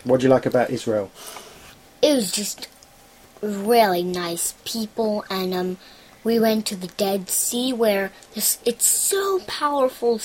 What 0.05 0.21
do 0.21 0.25
you 0.27 0.31
like 0.31 0.45
about 0.45 0.71
Israel? 0.71 1.11
It 2.03 2.15
was 2.15 2.31
just 2.31 2.69
really 3.41 4.03
nice 4.03 4.55
people, 4.65 5.25
and 5.31 5.55
um, 5.55 5.79
we 6.25 6.39
went 6.39 6.67
to 6.67 6.77
the 6.77 6.89
Dead 6.89 7.31
Sea 7.31 7.73
where 7.73 8.13
this 8.35 8.59
it's 8.67 8.87
so 8.87 9.41
powerful. 9.47 10.21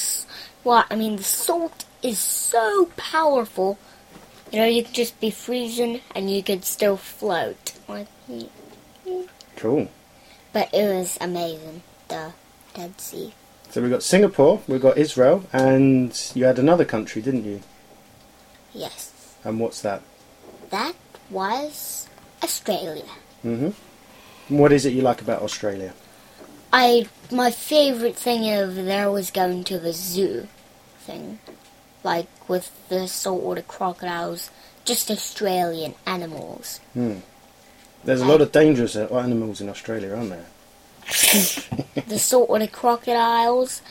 What 0.64 0.86
I 0.92 0.96
mean, 0.96 1.16
the 1.16 1.24
salt 1.24 1.86
is 2.04 2.20
so 2.20 2.90
powerful. 2.98 3.78
You 4.52 4.60
know, 4.60 4.66
you 4.66 4.84
could 4.84 4.94
just 4.94 5.20
be 5.20 5.32
freezing 5.32 6.02
and 6.14 6.30
you 6.30 6.44
could 6.44 6.64
still 6.66 6.98
float. 6.98 7.74
Like, 7.88 8.08
Cool. 9.56 9.88
but 10.52 10.70
it 10.74 10.86
was 10.94 11.18
amazing. 11.22 11.82
The 12.08 12.34
Dead 12.74 13.00
Sea. 13.00 13.34
So 13.72 13.82
we've 13.82 13.90
got 13.90 14.04
Singapore, 14.04 14.62
we've 14.68 14.82
got 14.82 14.98
Israel, 14.98 15.46
and 15.52 16.32
you 16.36 16.46
had 16.46 16.60
another 16.60 16.86
country, 16.86 17.22
didn't 17.22 17.46
you? 17.46 17.62
Yes, 18.74 19.12
And 19.44 19.60
what's 19.60 19.82
that? 19.82 20.02
that 20.70 20.96
was 21.30 22.08
Australia. 22.44 23.06
hmm 23.44 23.70
What 24.50 24.72
is 24.72 24.86
it 24.86 24.94
you 24.94 25.02
like 25.02 25.22
about 25.22 25.42
Australia? 25.42 25.94
I 26.72 27.08
my 27.32 27.52
favorite 27.52 28.16
thing 28.16 28.46
over 28.50 28.82
there 28.82 29.12
was 29.12 29.30
going 29.32 29.64
to 29.66 29.78
the 29.80 29.94
zoo 29.94 30.48
thing, 31.02 31.40
like 32.04 32.28
with 32.50 32.72
the 32.90 33.08
saltwater 33.08 33.62
crocodiles, 33.62 34.50
just 34.86 35.10
Australian 35.10 35.96
animals. 36.06 36.80
Hmm. 36.94 37.20
There's 38.04 38.22
a 38.22 38.26
lot 38.26 38.42
of 38.42 38.52
dangerous 38.52 38.96
uh, 38.96 39.08
animals 39.16 39.62
in 39.62 39.70
Australia, 39.70 40.14
aren't 40.14 40.32
there? 40.32 40.46
the 42.08 42.20
saltwater 42.20 42.68
crocodiles. 42.68 43.82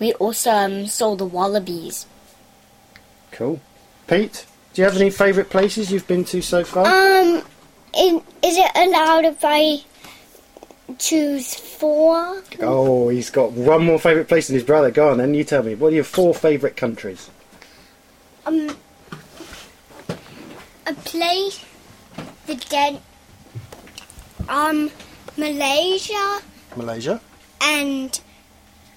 We 0.00 0.12
also 0.14 0.50
um, 0.50 0.86
saw 0.86 1.14
the 1.14 1.26
wallabies. 1.26 2.06
Cool. 3.30 3.60
Pete, 4.08 4.46
do 4.72 4.82
you 4.82 4.86
have 4.86 4.96
any 4.96 5.10
favourite 5.10 5.50
places 5.50 5.92
you've 5.92 6.08
been 6.08 6.24
to 6.26 6.42
so 6.42 6.64
far? 6.64 6.86
Um, 6.86 7.42
in, 7.96 8.16
is 8.42 8.56
it 8.56 8.70
allowed 8.74 9.24
if 9.24 9.38
I 9.44 9.82
choose 10.98 11.54
four? 11.54 12.42
oh, 12.60 13.08
he's 13.08 13.30
got 13.30 13.52
one 13.52 13.84
more 13.84 13.98
favourite 13.98 14.26
place 14.26 14.48
than 14.48 14.54
his 14.54 14.64
brother. 14.64 14.90
Go 14.90 15.10
on 15.10 15.18
then, 15.18 15.34
you 15.34 15.44
tell 15.44 15.62
me. 15.62 15.74
What 15.74 15.92
are 15.92 15.96
your 15.96 16.04
four 16.04 16.34
favourite 16.34 16.76
countries? 16.76 17.30
Um, 18.46 18.76
a 20.86 20.94
place, 20.94 21.64
the 22.46 22.54
dead, 22.56 23.00
um, 24.48 24.90
Malaysia. 25.36 26.40
Malaysia. 26.76 27.20
and 27.60 28.20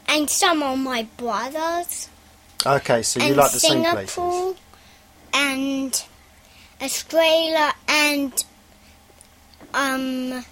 and 0.08 0.30
some 0.30 0.62
of 0.64 0.78
my 0.78 1.04
brothers 1.18 2.08
Okay, 2.66 3.02
so 3.02 3.20
you 3.20 3.34
like 3.34 3.52
the 3.52 3.60
same 3.60 3.84
Singapore 3.84 4.54
places. 4.54 4.62
and 5.34 6.06
Australia 6.82 7.74
and 7.88 8.46
um 9.74 10.46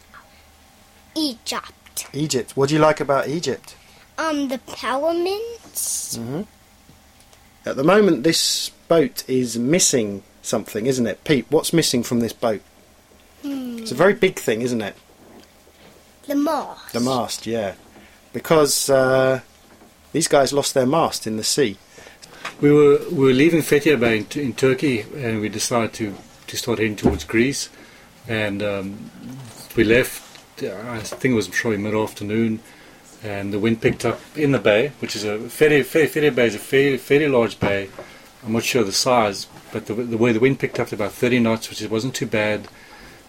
Egypt. 1.15 2.07
Egypt. 2.13 2.57
What 2.57 2.69
do 2.69 2.75
you 2.75 2.81
like 2.81 2.99
about 2.99 3.27
Egypt? 3.29 3.75
Um 4.17 4.47
the 4.49 4.57
pyramids. 4.57 6.17
hmm 6.17 6.41
At 7.65 7.75
the 7.77 7.83
moment, 7.83 8.23
this 8.23 8.71
boat 8.91 9.23
is 9.25 9.57
missing 9.57 10.21
something, 10.41 10.85
isn't 10.85 11.07
it? 11.07 11.23
Pete, 11.23 11.45
what's 11.49 11.71
missing 11.71 12.03
from 12.03 12.19
this 12.19 12.33
boat? 12.33 12.61
It's 13.41 13.93
a 13.93 13.95
very 13.95 14.13
big 14.13 14.37
thing, 14.37 14.61
isn't 14.61 14.81
it? 14.81 14.97
The 16.27 16.35
mast. 16.35 16.91
The 16.91 16.99
mast, 16.99 17.47
yeah. 17.47 17.75
Because 18.33 18.89
uh, 18.89 19.39
these 20.11 20.27
guys 20.27 20.51
lost 20.51 20.73
their 20.73 20.85
mast 20.85 21.25
in 21.25 21.37
the 21.37 21.43
sea. 21.45 21.77
We 22.59 22.69
were 22.69 22.99
we 23.09 23.23
were 23.27 23.37
leaving 23.43 23.61
Fethiye 23.61 23.97
Bay 23.97 24.17
in, 24.17 24.27
in 24.37 24.53
Turkey, 24.53 25.05
and 25.15 25.39
we 25.39 25.47
decided 25.47 25.93
to, 25.93 26.13
to 26.47 26.57
start 26.57 26.79
heading 26.79 26.97
towards 26.97 27.23
Greece. 27.23 27.69
And 28.27 28.61
um, 28.61 29.09
we 29.77 29.85
left. 29.85 30.21
I 30.61 30.99
think 30.99 31.31
it 31.31 31.35
was 31.35 31.47
probably 31.47 31.77
mid 31.77 31.95
afternoon, 31.95 32.59
and 33.23 33.53
the 33.53 33.59
wind 33.59 33.81
picked 33.81 34.03
up 34.03 34.19
in 34.35 34.51
the 34.51 34.59
bay, 34.59 34.91
which 34.99 35.15
is 35.15 35.23
a 35.23 35.37
Fethiye, 35.37 35.85
Fethiye 35.85 36.35
Bay 36.35 36.47
is 36.47 36.55
a 36.55 36.59
fairly, 36.59 36.97
fairly 36.97 37.29
large 37.29 37.57
bay. 37.57 37.87
I'm 38.43 38.53
not 38.53 38.63
sure 38.63 38.83
the 38.83 38.91
size, 38.91 39.47
but 39.71 39.85
the, 39.85 39.93
the 39.93 40.17
way 40.17 40.31
the 40.31 40.39
wind 40.39 40.59
picked 40.59 40.79
up 40.79 40.87
to 40.89 40.95
about 40.95 41.11
30 41.11 41.39
knots, 41.39 41.69
which 41.69 41.81
wasn't 41.89 42.15
too 42.15 42.25
bad. 42.25 42.67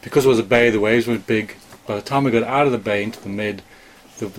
Because 0.00 0.24
it 0.24 0.28
was 0.28 0.38
a 0.38 0.44
bay, 0.44 0.70
the 0.70 0.80
waves 0.80 1.06
weren't 1.06 1.26
big. 1.26 1.54
By 1.86 1.96
the 1.96 2.02
time 2.02 2.24
we 2.24 2.30
got 2.30 2.42
out 2.42 2.66
of 2.66 2.72
the 2.72 2.78
bay 2.78 3.02
into 3.02 3.20
the 3.20 3.28
mid, 3.28 3.62
the, 4.18 4.32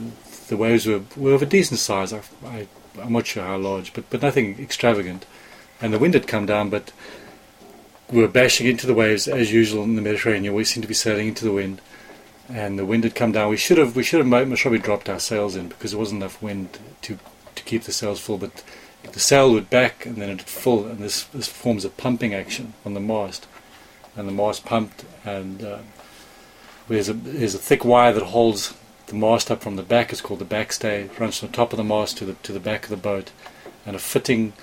the 0.48 0.58
waves 0.58 0.86
were, 0.86 1.02
were 1.16 1.34
of 1.34 1.42
a 1.42 1.46
decent 1.46 1.80
size. 1.80 2.12
I, 2.12 2.22
I, 2.46 2.68
I'm 3.02 3.14
not 3.14 3.28
sure 3.28 3.44
how 3.44 3.58
large, 3.58 3.94
but, 3.94 4.10
but 4.10 4.22
nothing 4.22 4.60
extravagant. 4.60 5.26
And 5.82 5.94
the 5.94 6.00
wind 6.00 6.14
had 6.14 6.28
come 6.28 6.46
down, 6.46 6.70
but 6.70 6.92
we 8.12 8.22
were 8.22 8.28
bashing 8.28 8.68
into 8.68 8.88
the 8.88 8.94
waves 8.94 9.28
as 9.28 9.52
usual 9.52 9.84
in 9.84 9.96
the 9.96 10.02
Mediterranean. 10.02 10.54
We 10.54 10.64
seemed 10.64 10.84
to 10.84 10.88
be 10.88 10.94
sailing 10.94 11.30
into 11.30 11.46
the 11.46 11.52
wind, 11.52 11.82
and 12.50 12.78
the 12.78 12.86
wind 12.86 13.04
had 13.04 13.16
come 13.16 13.32
down. 13.32 13.50
We 13.50 13.58
should 13.58 13.78
have 13.78 13.96
we 13.96 14.04
should 14.04 14.20
have 14.20 14.28
most 14.28 14.62
probably 14.62 14.80
dropped 14.80 15.10
our 15.10 15.20
sails 15.20 15.56
in 15.56 15.70
because 15.70 15.92
there 15.92 16.00
wasn't 16.00 16.22
enough 16.22 16.42
wind 16.42 16.78
to 17.02 17.18
to 17.56 17.64
keep 17.64 17.84
the 17.84 17.92
sails 17.92 18.20
full. 18.20 18.38
But 18.38 18.64
the 19.12 19.20
sail 19.20 19.52
would 19.52 19.70
back 19.70 20.06
and 20.06 20.16
then 20.16 20.30
it'd 20.30 20.42
full, 20.48 20.86
and 20.86 21.00
this 21.00 21.24
this 21.26 21.48
forms 21.48 21.86
a 21.86 21.90
pumping 21.90 22.34
action 22.34 22.74
on 22.86 22.94
the 22.94 23.00
mast, 23.00 23.48
and 24.16 24.28
the 24.28 24.34
mast 24.34 24.66
pumped, 24.66 25.06
and 25.26 25.64
uh, 25.64 25.80
there's 26.88 27.10
a 27.10 27.14
there's 27.14 27.56
a 27.56 27.60
thick 27.60 27.84
wire 27.86 28.14
that 28.14 28.24
holds 28.24 28.74
the 29.08 29.16
mast 29.16 29.52
up 29.52 29.62
from 29.62 29.76
the 29.76 29.84
back. 29.84 30.12
It's 30.12 30.22
called 30.22 30.40
the 30.40 30.46
backstay. 30.46 31.06
It 31.06 31.20
runs 31.20 31.40
from 31.40 31.50
the 31.50 31.56
top 31.56 31.74
of 31.74 31.78
the 31.78 31.84
mast 31.84 32.18
to 32.20 32.26
the 32.26 32.34
to 32.34 32.52
the 32.52 32.60
back 32.60 32.86
of 32.86 32.90
the 32.90 32.98
boat, 32.98 33.32
and 33.86 33.96
a 33.96 34.00
fitting 34.00 34.54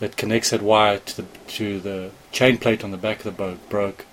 that 0.00 0.16
connects 0.16 0.50
that 0.50 0.62
wire 0.62 0.98
to 0.98 1.22
the 1.22 1.28
to 1.48 1.80
the 1.80 2.10
chain 2.32 2.58
plate 2.58 2.82
on 2.82 2.90
the 2.90 2.96
back 2.96 3.18
of 3.18 3.24
the 3.24 3.30
boat 3.30 3.68
broke, 3.68 4.06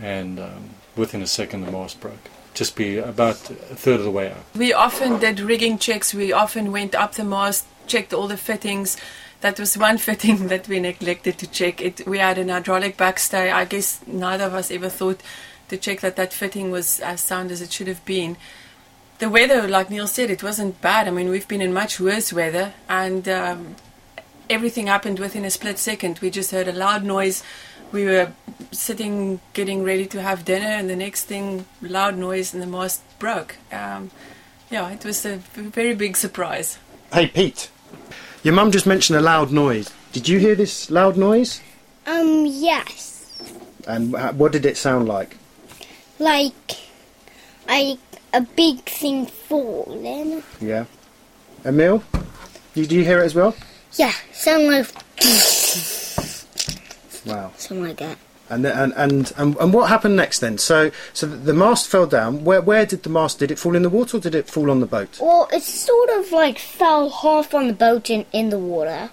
and 0.00 0.38
um, 0.38 0.70
within 0.96 1.22
a 1.22 1.26
second 1.26 1.64
the 1.64 1.72
mast 1.72 2.00
broke. 2.00 2.30
Just 2.54 2.76
be 2.76 2.98
about 2.98 3.50
a 3.50 3.54
third 3.54 3.98
of 3.98 4.04
the 4.04 4.10
way 4.10 4.30
up. 4.30 4.44
We 4.54 4.74
often 4.74 5.18
did 5.18 5.40
rigging 5.40 5.78
checks. 5.78 6.12
We 6.12 6.32
often 6.32 6.70
went 6.70 6.94
up 6.94 7.14
the 7.14 7.24
mast, 7.24 7.66
checked 7.92 8.14
all 8.14 8.26
the 8.26 8.36
fittings. 8.36 8.96
That 9.42 9.60
was 9.60 9.76
one 9.76 9.98
fitting 10.08 10.48
that 10.48 10.66
we 10.68 10.80
neglected 10.80 11.38
to 11.38 11.46
check. 11.46 11.80
It, 11.80 12.06
we 12.06 12.18
had 12.18 12.38
an 12.38 12.48
hydraulic 12.48 12.96
backstay. 12.96 13.52
I 13.52 13.64
guess 13.66 14.00
neither 14.06 14.44
of 14.44 14.54
us 14.54 14.70
ever 14.70 14.88
thought 14.88 15.20
to 15.68 15.76
check 15.76 16.00
that 16.00 16.16
that 16.16 16.32
fitting 16.32 16.70
was 16.70 17.00
as 17.00 17.20
sound 17.20 17.50
as 17.50 17.60
it 17.60 17.72
should 17.72 17.88
have 17.88 18.04
been. 18.04 18.36
The 19.18 19.28
weather, 19.28 19.68
like 19.68 19.90
Neil 19.90 20.06
said, 20.06 20.30
it 20.30 20.42
wasn't 20.42 20.80
bad. 20.80 21.06
I 21.06 21.10
mean, 21.10 21.28
we've 21.28 21.46
been 21.46 21.62
in 21.62 21.72
much 21.72 22.00
worse 22.00 22.32
weather, 22.32 22.74
and 22.88 23.28
um, 23.28 23.76
everything 24.50 24.88
happened 24.88 25.18
within 25.18 25.44
a 25.44 25.50
split 25.50 25.78
second. 25.78 26.18
We 26.20 26.30
just 26.30 26.50
heard 26.50 26.68
a 26.68 26.72
loud 26.72 27.04
noise. 27.04 27.44
We 27.92 28.04
were 28.04 28.32
sitting, 28.72 29.40
getting 29.52 29.84
ready 29.84 30.06
to 30.06 30.22
have 30.22 30.44
dinner, 30.44 30.66
and 30.66 30.90
the 30.90 30.96
next 30.96 31.24
thing, 31.24 31.66
loud 31.80 32.16
noise, 32.16 32.52
and 32.52 32.62
the 32.62 32.66
mast 32.66 33.02
broke. 33.18 33.56
Um, 33.70 34.10
yeah, 34.70 34.90
it 34.90 35.04
was 35.04 35.24
a 35.24 35.36
very 35.36 35.94
big 35.94 36.16
surprise. 36.16 36.78
Hey, 37.12 37.28
Pete. 37.28 37.70
Your 38.42 38.54
mum 38.54 38.70
just 38.72 38.86
mentioned 38.86 39.18
a 39.18 39.22
loud 39.22 39.52
noise. 39.52 39.92
Did 40.12 40.28
you 40.28 40.38
hear 40.38 40.54
this 40.54 40.90
loud 40.90 41.16
noise? 41.16 41.60
Um, 42.06 42.44
yes. 42.46 43.42
And 43.86 44.12
what 44.38 44.52
did 44.52 44.66
it 44.66 44.76
sound 44.76 45.08
like? 45.08 45.36
Like, 46.18 46.52
like 47.68 47.98
a 48.32 48.40
big 48.42 48.80
thing 48.84 49.26
falling. 49.26 50.42
Yeah. 50.60 50.84
Emille? 51.64 52.02
Did 52.74 52.90
you 52.92 53.04
hear 53.04 53.20
it 53.22 53.26
as 53.26 53.34
well? 53.34 53.54
Yeah, 53.94 54.12
sound 54.32 54.66
like, 54.66 54.86
Wow. 57.26 57.52
something 57.56 57.84
like 57.84 57.98
that. 57.98 58.18
And, 58.52 58.66
and 58.66 58.92
and 58.96 59.32
and 59.38 59.56
and 59.56 59.72
what 59.72 59.88
happened 59.88 60.14
next 60.14 60.40
then? 60.40 60.58
So 60.58 60.90
so 61.14 61.26
the- 61.26 61.54
mast 61.54 61.88
fell 61.88 62.06
down. 62.06 62.44
Where 62.44 62.60
where 62.60 62.84
did 62.84 63.02
the 63.02 63.08
mast? 63.08 63.38
Did 63.38 63.50
it 63.50 63.58
fall 63.58 63.74
in 63.74 63.82
the 63.82 63.88
water 63.88 64.18
or 64.18 64.20
did 64.20 64.34
it 64.34 64.46
fall 64.48 64.70
on 64.70 64.80
the 64.80 64.86
boat? 64.86 65.18
Well, 65.20 65.48
it 65.50 65.62
sort 65.62 66.10
of 66.10 66.32
like 66.32 66.58
fell 66.58 67.08
half 67.08 67.54
on 67.54 67.66
the 67.66 67.72
boat 67.72 68.10
in, 68.10 68.26
in 68.32 68.50
the 68.50 68.58
water. 68.58 69.08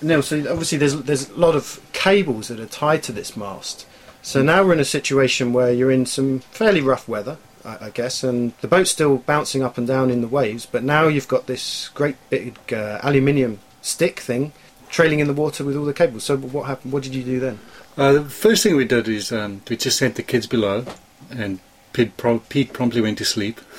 No. 0.00 0.20
So 0.20 0.38
obviously 0.50 0.78
there's 0.78 1.02
there's 1.02 1.30
a 1.30 1.34
lot 1.34 1.56
of 1.56 1.80
cables 1.92 2.46
that 2.48 2.60
are 2.60 2.66
tied 2.66 3.02
to 3.04 3.12
this 3.12 3.36
mast. 3.36 3.86
So 4.22 4.40
now 4.40 4.64
we're 4.64 4.74
in 4.74 4.80
a 4.80 4.84
situation 4.84 5.52
where 5.52 5.72
you're 5.72 5.90
in 5.90 6.06
some 6.06 6.38
fairly 6.50 6.80
rough 6.80 7.08
weather, 7.08 7.36
I, 7.64 7.86
I 7.86 7.90
guess, 7.90 8.22
and 8.22 8.52
the 8.60 8.68
boat's 8.68 8.90
still 8.90 9.18
bouncing 9.18 9.62
up 9.62 9.76
and 9.76 9.86
down 9.86 10.10
in 10.10 10.20
the 10.22 10.28
waves. 10.28 10.64
But 10.64 10.82
now 10.84 11.08
you've 11.08 11.28
got 11.28 11.46
this 11.46 11.90
great 11.92 12.16
big 12.30 12.56
uh, 12.72 13.00
aluminium 13.02 13.58
stick 13.82 14.20
thing 14.20 14.52
trailing 14.94 15.18
in 15.18 15.26
the 15.26 15.32
water 15.32 15.64
with 15.64 15.76
all 15.76 15.84
the 15.84 15.92
cables. 15.92 16.22
So 16.22 16.36
what 16.36 16.66
happened? 16.66 16.92
What 16.92 17.02
did 17.02 17.16
you 17.16 17.24
do 17.24 17.40
then? 17.40 17.58
Uh, 17.98 18.12
the 18.12 18.24
first 18.24 18.62
thing 18.62 18.76
we 18.76 18.84
did 18.84 19.08
is 19.08 19.32
um, 19.32 19.60
we 19.68 19.76
just 19.76 19.98
sent 19.98 20.14
the 20.14 20.22
kids 20.22 20.46
below, 20.46 20.84
and 21.30 21.58
Pete, 21.92 22.16
pro- 22.16 22.38
Pete 22.38 22.72
promptly 22.72 23.00
went 23.00 23.18
to 23.18 23.24
sleep. 23.24 23.60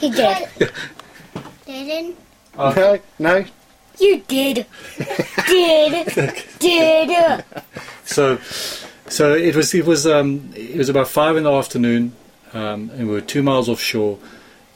He 0.00 0.10
did. 0.10 0.48
Didn't? 1.66 2.16
no, 2.56 2.98
no. 3.18 3.44
You 3.98 4.22
did. 4.26 4.66
did. 5.46 6.44
did. 6.58 7.44
So, 8.04 8.38
so 9.08 9.34
it 9.34 9.54
was 9.54 9.74
it 9.74 9.84
was 9.84 10.06
um, 10.06 10.50
it 10.54 10.76
was 10.76 10.88
about 10.88 11.08
five 11.08 11.36
in 11.36 11.44
the 11.44 11.52
afternoon, 11.52 12.14
um, 12.54 12.90
and 12.94 13.08
we 13.08 13.14
were 13.14 13.20
two 13.20 13.42
miles 13.42 13.68
offshore. 13.68 14.18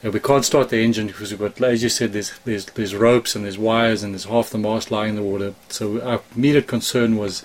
We 0.02 0.20
can't 0.20 0.44
start 0.44 0.68
the 0.68 0.82
engine 0.84 1.08
because 1.08 1.32
we've 1.32 1.40
got, 1.40 1.60
as 1.60 1.82
you 1.82 1.88
said, 1.88 2.12
there's 2.12 2.38
there's 2.44 2.66
there's 2.66 2.94
ropes 2.94 3.34
and 3.34 3.44
there's 3.44 3.58
wires 3.58 4.02
and 4.02 4.14
there's 4.14 4.24
half 4.24 4.50
the 4.50 4.58
mast 4.58 4.90
lying 4.90 5.10
in 5.10 5.16
the 5.16 5.22
water. 5.22 5.54
So 5.68 6.00
our 6.02 6.20
immediate 6.36 6.68
concern 6.68 7.16
was 7.16 7.42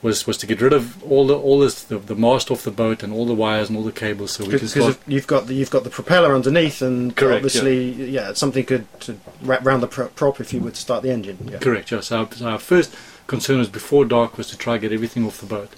was 0.00 0.26
was 0.26 0.36
to 0.38 0.46
get 0.46 0.60
rid 0.60 0.72
of 0.72 1.02
all 1.04 1.26
the 1.26 1.38
all 1.38 1.60
this 1.60 1.84
the, 1.84 1.98
the 1.98 2.16
mast 2.16 2.50
off 2.50 2.64
the 2.64 2.70
boat 2.70 3.02
and 3.02 3.12
all 3.12 3.26
the 3.26 3.34
wires 3.34 3.68
and 3.68 3.76
all 3.76 3.84
the 3.84 3.92
cables 3.92 4.32
so 4.32 4.44
we 4.44 4.52
Because 4.52 4.72
start. 4.72 4.98
you've 5.06 5.26
got 5.26 5.46
the, 5.46 5.54
you've 5.54 5.70
got 5.70 5.84
the 5.84 5.90
propeller 5.90 6.34
underneath, 6.34 6.80
and 6.82 7.14
Correct, 7.14 7.36
obviously, 7.44 7.92
yeah. 8.10 8.32
something 8.32 8.64
could 8.64 8.86
to 9.00 9.18
wrap 9.42 9.64
round 9.64 9.82
the 9.82 9.86
prop 9.86 10.40
if 10.40 10.52
you 10.52 10.60
were 10.60 10.70
to 10.70 10.80
start 10.80 11.02
the 11.02 11.10
engine. 11.10 11.46
Yeah. 11.50 11.58
Correct. 11.58 11.92
Yes. 11.92 12.10
Our, 12.10 12.30
so 12.32 12.46
our 12.48 12.58
first 12.58 12.94
concern 13.26 13.58
was 13.58 13.68
before 13.68 14.04
dark 14.06 14.38
was 14.38 14.48
to 14.48 14.56
try 14.56 14.78
get 14.78 14.92
everything 14.92 15.26
off 15.26 15.40
the 15.40 15.46
boat. 15.46 15.70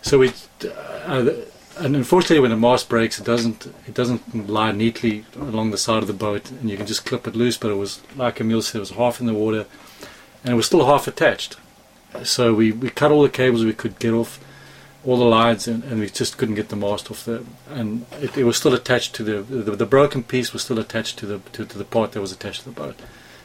So 0.00 0.18
we, 0.18 0.32
uh, 1.04 1.30
and 1.80 1.96
unfortunately, 1.96 2.40
when 2.40 2.50
the 2.50 2.56
mast 2.56 2.88
breaks, 2.88 3.18
it 3.18 3.24
doesn't 3.24 3.66
it 3.86 3.94
doesn't 3.94 4.48
lie 4.48 4.72
neatly 4.72 5.24
along 5.36 5.70
the 5.70 5.78
side 5.78 6.02
of 6.02 6.06
the 6.06 6.12
boat, 6.12 6.50
and 6.50 6.70
you 6.70 6.76
can 6.76 6.86
just 6.86 7.04
clip 7.04 7.26
it 7.26 7.34
loose. 7.34 7.56
But 7.56 7.70
it 7.70 7.76
was 7.76 8.00
like 8.16 8.36
Emille 8.36 8.62
said, 8.62 8.76
it 8.76 8.80
was 8.80 8.90
half 8.90 9.20
in 9.20 9.26
the 9.26 9.34
water, 9.34 9.66
and 10.44 10.52
it 10.52 10.56
was 10.56 10.66
still 10.66 10.86
half 10.86 11.06
attached. 11.08 11.56
So 12.24 12.54
we, 12.54 12.72
we 12.72 12.90
cut 12.90 13.12
all 13.12 13.22
the 13.22 13.28
cables 13.28 13.64
we 13.64 13.72
could 13.72 13.98
get 14.00 14.12
off, 14.12 14.40
all 15.04 15.16
the 15.16 15.24
lines, 15.24 15.68
and, 15.68 15.84
and 15.84 16.00
we 16.00 16.08
just 16.08 16.38
couldn't 16.38 16.56
get 16.56 16.68
the 16.68 16.76
mast 16.76 17.10
off 17.10 17.24
the. 17.24 17.44
And 17.68 18.06
it, 18.20 18.36
it 18.36 18.44
was 18.44 18.56
still 18.56 18.74
attached 18.74 19.14
to 19.16 19.24
the, 19.24 19.42
the 19.42 19.76
the 19.76 19.86
broken 19.86 20.22
piece 20.22 20.52
was 20.52 20.62
still 20.62 20.78
attached 20.78 21.18
to 21.18 21.26
the 21.26 21.38
to, 21.52 21.64
to 21.64 21.78
the 21.78 21.84
part 21.84 22.12
that 22.12 22.20
was 22.20 22.32
attached 22.32 22.62
to 22.64 22.70
the 22.70 22.80
boat. 22.80 22.96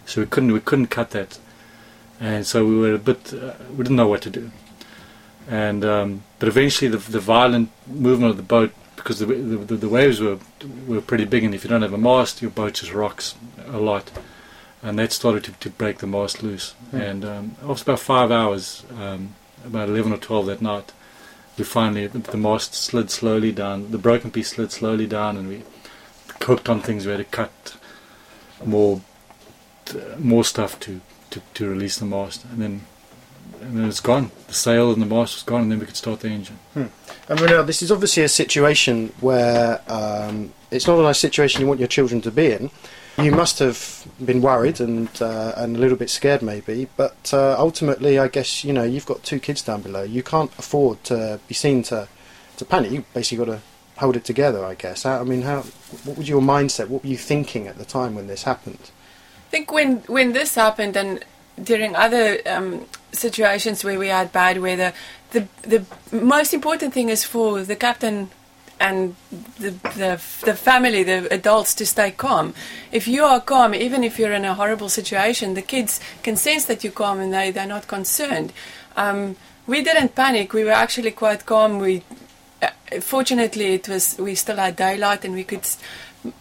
So 0.06 0.22
we 0.22 0.28
couldn't 0.28 0.52
we 0.52 0.60
couldn't 0.60 0.88
cut 0.88 1.12
that 1.12 1.40
and 2.20 2.46
so 2.46 2.66
we 2.66 2.78
were 2.78 2.94
a 2.94 3.00
bit 3.00 3.34
uh, 3.34 3.54
we 3.72 3.78
didn't 3.78 3.96
know 3.96 4.08
what 4.08 4.22
to 4.22 4.30
do 4.30 4.52
and 5.48 5.86
um, 5.86 6.24
but 6.40 6.48
eventually 6.48 6.90
the, 6.90 6.98
the 6.98 7.20
violent 7.20 7.70
movement 7.88 8.32
of 8.32 8.38
the 8.38 8.44
boat 8.44 8.72
because 8.96 9.20
the, 9.20 9.26
the, 9.26 9.76
the 9.76 9.90
waves 9.90 10.20
were 10.20 10.40
were 10.88 11.02
pretty 11.02 11.26
big 11.26 11.44
and 11.44 11.54
if 11.54 11.64
you 11.64 11.70
don't 11.70 11.82
have 11.82 11.94
a 11.94 11.98
mast 11.98 12.42
your 12.42 12.52
boat 12.52 12.76
just 12.76 12.94
rocks 12.94 13.36
a 13.68 13.80
lot. 13.80 14.12
And 14.82 15.00
that 15.00 15.12
started 15.12 15.44
to, 15.46 15.52
to 15.52 15.70
break 15.72 15.98
the 15.98 16.06
mast 16.06 16.44
loose. 16.44 16.76
And 16.92 17.26
um, 17.26 17.56
after 17.68 17.92
about 17.92 18.00
five 18.00 18.32
hours 18.32 18.84
um, 19.00 19.36
about 19.66 19.90
11 19.90 20.14
or 20.14 20.18
12 20.18 20.46
that 20.48 20.62
night 20.62 20.92
we 21.58 21.64
finally 21.64 22.06
the, 22.08 22.20
the 22.20 22.38
mast 22.38 22.76
slid 22.76 23.10
slowly 23.10 23.52
down 23.52 23.92
the 23.92 23.98
broken 23.98 24.30
piece 24.30 24.50
slid 24.50 24.72
slowly 24.72 25.08
down 25.08 25.38
and 25.38 25.48
we 25.48 25.64
hooked 26.46 26.70
on 26.70 26.82
things. 26.82 27.06
We 27.06 27.12
had 27.12 27.18
to 27.18 27.24
cut 27.26 27.78
more 28.64 29.02
more 30.18 30.44
stuff 30.44 30.80
to, 30.80 31.02
to, 31.30 31.42
to 31.54 31.70
release 31.70 31.98
the 31.98 32.06
mast, 32.06 32.44
and 32.46 32.62
then 32.62 32.82
and 33.62 33.78
then 33.78 33.86
it's 33.86 34.00
gone. 34.00 34.32
The 34.48 34.54
sail 34.54 34.92
and 34.92 35.02
the 35.02 35.06
mast 35.06 35.36
was 35.36 35.44
gone, 35.44 35.64
and 35.64 35.72
then 35.72 35.80
we 35.80 35.86
could 35.86 35.96
start 35.96 36.20
the 36.20 36.30
engine. 36.30 36.60
And 36.76 37.42
Ranelle, 37.42 37.64
this 37.64 37.82
is 37.82 37.92
obviously 37.92 38.24
a 38.24 38.30
situation 38.30 39.12
where 39.20 39.82
um, 39.88 40.54
it's 40.70 40.88
not 40.88 41.00
a 41.00 41.02
nice 41.02 41.20
situation 41.20 41.62
you 41.62 41.68
want 41.68 41.80
your 41.80 41.88
children 41.88 42.22
to 42.22 42.32
be 42.32 42.52
in. 42.52 42.70
You 43.18 43.32
must 43.32 43.60
have 43.60 44.06
been 44.24 44.42
worried 44.42 44.82
and 44.82 45.10
uh, 45.22 45.54
and 45.56 45.78
a 45.78 45.80
little 45.80 45.98
bit 45.98 46.10
scared, 46.10 46.42
maybe. 46.42 46.90
But 46.98 47.34
uh, 47.34 47.56
ultimately, 47.58 48.20
I 48.20 48.28
guess 48.28 48.66
you 48.66 48.74
know 48.74 48.84
you've 48.84 49.06
got 49.06 49.24
two 49.24 49.40
kids 49.40 49.62
down 49.62 49.82
below. 49.82 50.04
You 50.04 50.22
can't 50.22 50.52
afford 50.60 51.04
to 51.06 51.40
be 51.48 51.54
seen 51.54 51.82
to 51.84 52.10
to 52.58 52.66
panic. 52.66 52.92
You 52.92 53.06
basically 53.14 53.46
got 53.46 53.54
to 53.54 53.62
hold 53.98 54.18
it 54.18 54.26
together, 54.26 54.66
I 54.66 54.76
guess. 54.76 55.04
How, 55.04 55.22
I 55.22 55.24
mean, 55.24 55.44
how? 55.44 55.62
What 56.04 56.18
was 56.18 56.28
your 56.28 56.42
mindset? 56.42 56.90
What 56.90 57.04
were 57.04 57.10
you 57.10 57.18
thinking 57.18 57.68
at 57.68 57.78
the 57.78 57.86
time 57.86 58.16
when 58.16 58.28
this 58.28 58.44
happened? 58.44 58.92
I 59.48 59.50
think 59.50 59.72
when 59.72 59.98
when 60.08 60.34
this 60.34 60.56
happened 60.56 60.98
and 60.98 61.24
during 61.62 61.96
other 61.96 62.40
um, 62.46 62.86
situations 63.12 63.84
where 63.84 64.00
we 64.00 64.08
had 64.08 64.32
bad 64.32 64.62
weather. 64.62 64.94
The 65.32 65.48
the 65.62 65.86
most 66.12 66.54
important 66.54 66.94
thing 66.94 67.10
is 67.10 67.24
for 67.24 67.64
the 67.64 67.76
captain 67.76 68.30
and 68.80 69.16
the, 69.60 69.72
the 69.72 70.22
the 70.44 70.56
family, 70.56 71.04
the 71.04 71.34
adults, 71.34 71.74
to 71.76 71.86
stay 71.86 72.12
calm. 72.12 72.54
If 72.92 73.08
you 73.08 73.24
are 73.24 73.40
calm, 73.40 73.74
even 73.74 74.04
if 74.04 74.20
you're 74.20 74.34
in 74.34 74.46
a 74.46 74.54
horrible 74.54 74.90
situation, 74.90 75.54
the 75.54 75.62
kids 75.62 76.00
can 76.24 76.36
sense 76.36 76.66
that 76.66 76.84
you're 76.84 76.94
calm 76.94 77.20
and 77.20 77.34
they 77.34 77.52
they're 77.52 77.68
not 77.68 77.88
concerned. 77.88 78.52
Um, 78.98 79.36
we 79.68 79.82
didn't 79.82 80.16
panic. 80.16 80.54
We 80.54 80.64
were 80.64 80.72
actually 80.72 81.12
quite 81.12 81.46
calm. 81.46 81.80
We 81.80 82.04
uh, 82.62 82.70
fortunately 83.02 83.74
it 83.74 83.88
was 83.88 84.18
we 84.20 84.36
still 84.36 84.58
had 84.58 84.76
daylight 84.76 85.26
and 85.26 85.34
we 85.34 85.44
could 85.44 85.68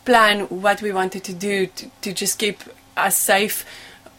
plan 0.04 0.40
what 0.48 0.82
we 0.82 0.92
wanted 0.92 1.24
to 1.24 1.34
do 1.34 1.66
to, 1.66 1.90
to 2.02 2.12
just 2.12 2.38
keep 2.38 2.62
us 2.96 3.16
safe. 3.16 3.64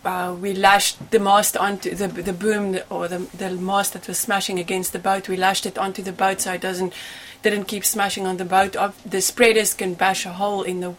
Uh, 0.05 0.35
we 0.39 0.53
lashed 0.53 1.11
the 1.11 1.19
mast 1.19 1.57
onto 1.57 1.95
the 1.95 2.07
the 2.07 2.33
boom 2.33 2.77
or 2.89 3.07
the 3.07 3.19
the 3.37 3.49
mast 3.51 3.93
that 3.93 4.07
was 4.07 4.19
smashing 4.19 4.59
against 4.59 4.93
the 4.93 4.99
boat. 4.99 5.27
We 5.27 5.35
lashed 5.35 5.65
it 5.65 5.77
onto 5.77 6.03
the 6.03 6.11
boat 6.11 6.41
so 6.41 6.53
it 6.53 6.61
doesn't 6.61 6.93
didn't 7.41 7.65
keep 7.65 7.83
smashing 7.83 8.27
on 8.27 8.37
the 8.37 8.45
boat. 8.45 8.75
The 9.05 9.21
spreaders 9.21 9.73
can 9.73 9.95
bash 9.95 10.25
a 10.25 10.33
hole 10.33 10.61
in 10.61 10.81
the 10.81 10.93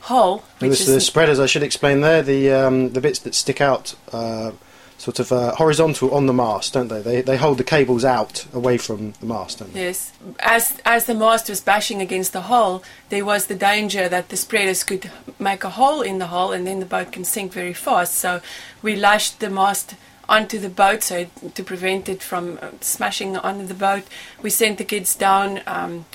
hull, 0.00 0.44
which 0.60 0.86
the 0.86 1.00
spreaders, 1.00 1.40
I 1.40 1.46
should 1.46 1.62
explain 1.62 2.00
there, 2.00 2.22
the 2.22 2.52
um, 2.52 2.90
the 2.90 3.00
bits 3.00 3.18
that 3.20 3.34
stick 3.34 3.60
out, 3.60 3.94
uh, 4.12 4.52
sort 4.98 5.18
of 5.18 5.30
uh, 5.30 5.54
horizontal 5.54 6.14
on 6.14 6.26
the 6.26 6.32
mast, 6.32 6.72
don't 6.72 6.88
they? 6.88 7.00
They 7.00 7.20
they 7.20 7.36
hold 7.36 7.58
the 7.58 7.64
cables 7.64 8.04
out 8.04 8.46
away 8.52 8.78
from 8.78 9.12
the 9.20 9.26
mast, 9.26 9.58
don't 9.58 9.72
they? 9.72 9.84
Yes. 9.84 10.12
As 10.40 10.80
as 10.84 11.06
the 11.06 11.14
mast 11.14 11.48
was 11.48 11.60
bashing 11.60 12.00
against 12.00 12.32
the 12.32 12.42
hull, 12.42 12.82
there 13.08 13.24
was 13.24 13.46
the 13.46 13.54
danger 13.54 14.08
that 14.08 14.28
the 14.28 14.36
spreaders 14.36 14.84
could 14.84 15.10
make 15.38 15.64
a 15.64 15.70
hole 15.70 16.02
in 16.02 16.18
the 16.18 16.28
hull 16.28 16.52
and 16.52 16.66
then 16.66 16.80
the 16.80 16.86
boat 16.86 17.12
can 17.12 17.24
sink 17.24 17.52
very 17.52 17.74
fast. 17.74 18.14
So 18.14 18.40
we 18.82 18.96
lashed 18.96 19.40
the 19.40 19.50
mast 19.50 19.94
onto 20.28 20.58
the 20.58 20.68
boat 20.68 21.04
so 21.04 21.26
to 21.54 21.62
prevent 21.62 22.08
it 22.08 22.20
from 22.20 22.58
uh, 22.60 22.70
smashing 22.80 23.36
onto 23.36 23.66
the 23.66 23.74
boat. 23.74 24.04
We 24.42 24.50
sent 24.50 24.78
the 24.78 24.84
kids 24.84 25.14
down. 25.14 25.60
Um, 25.66 26.06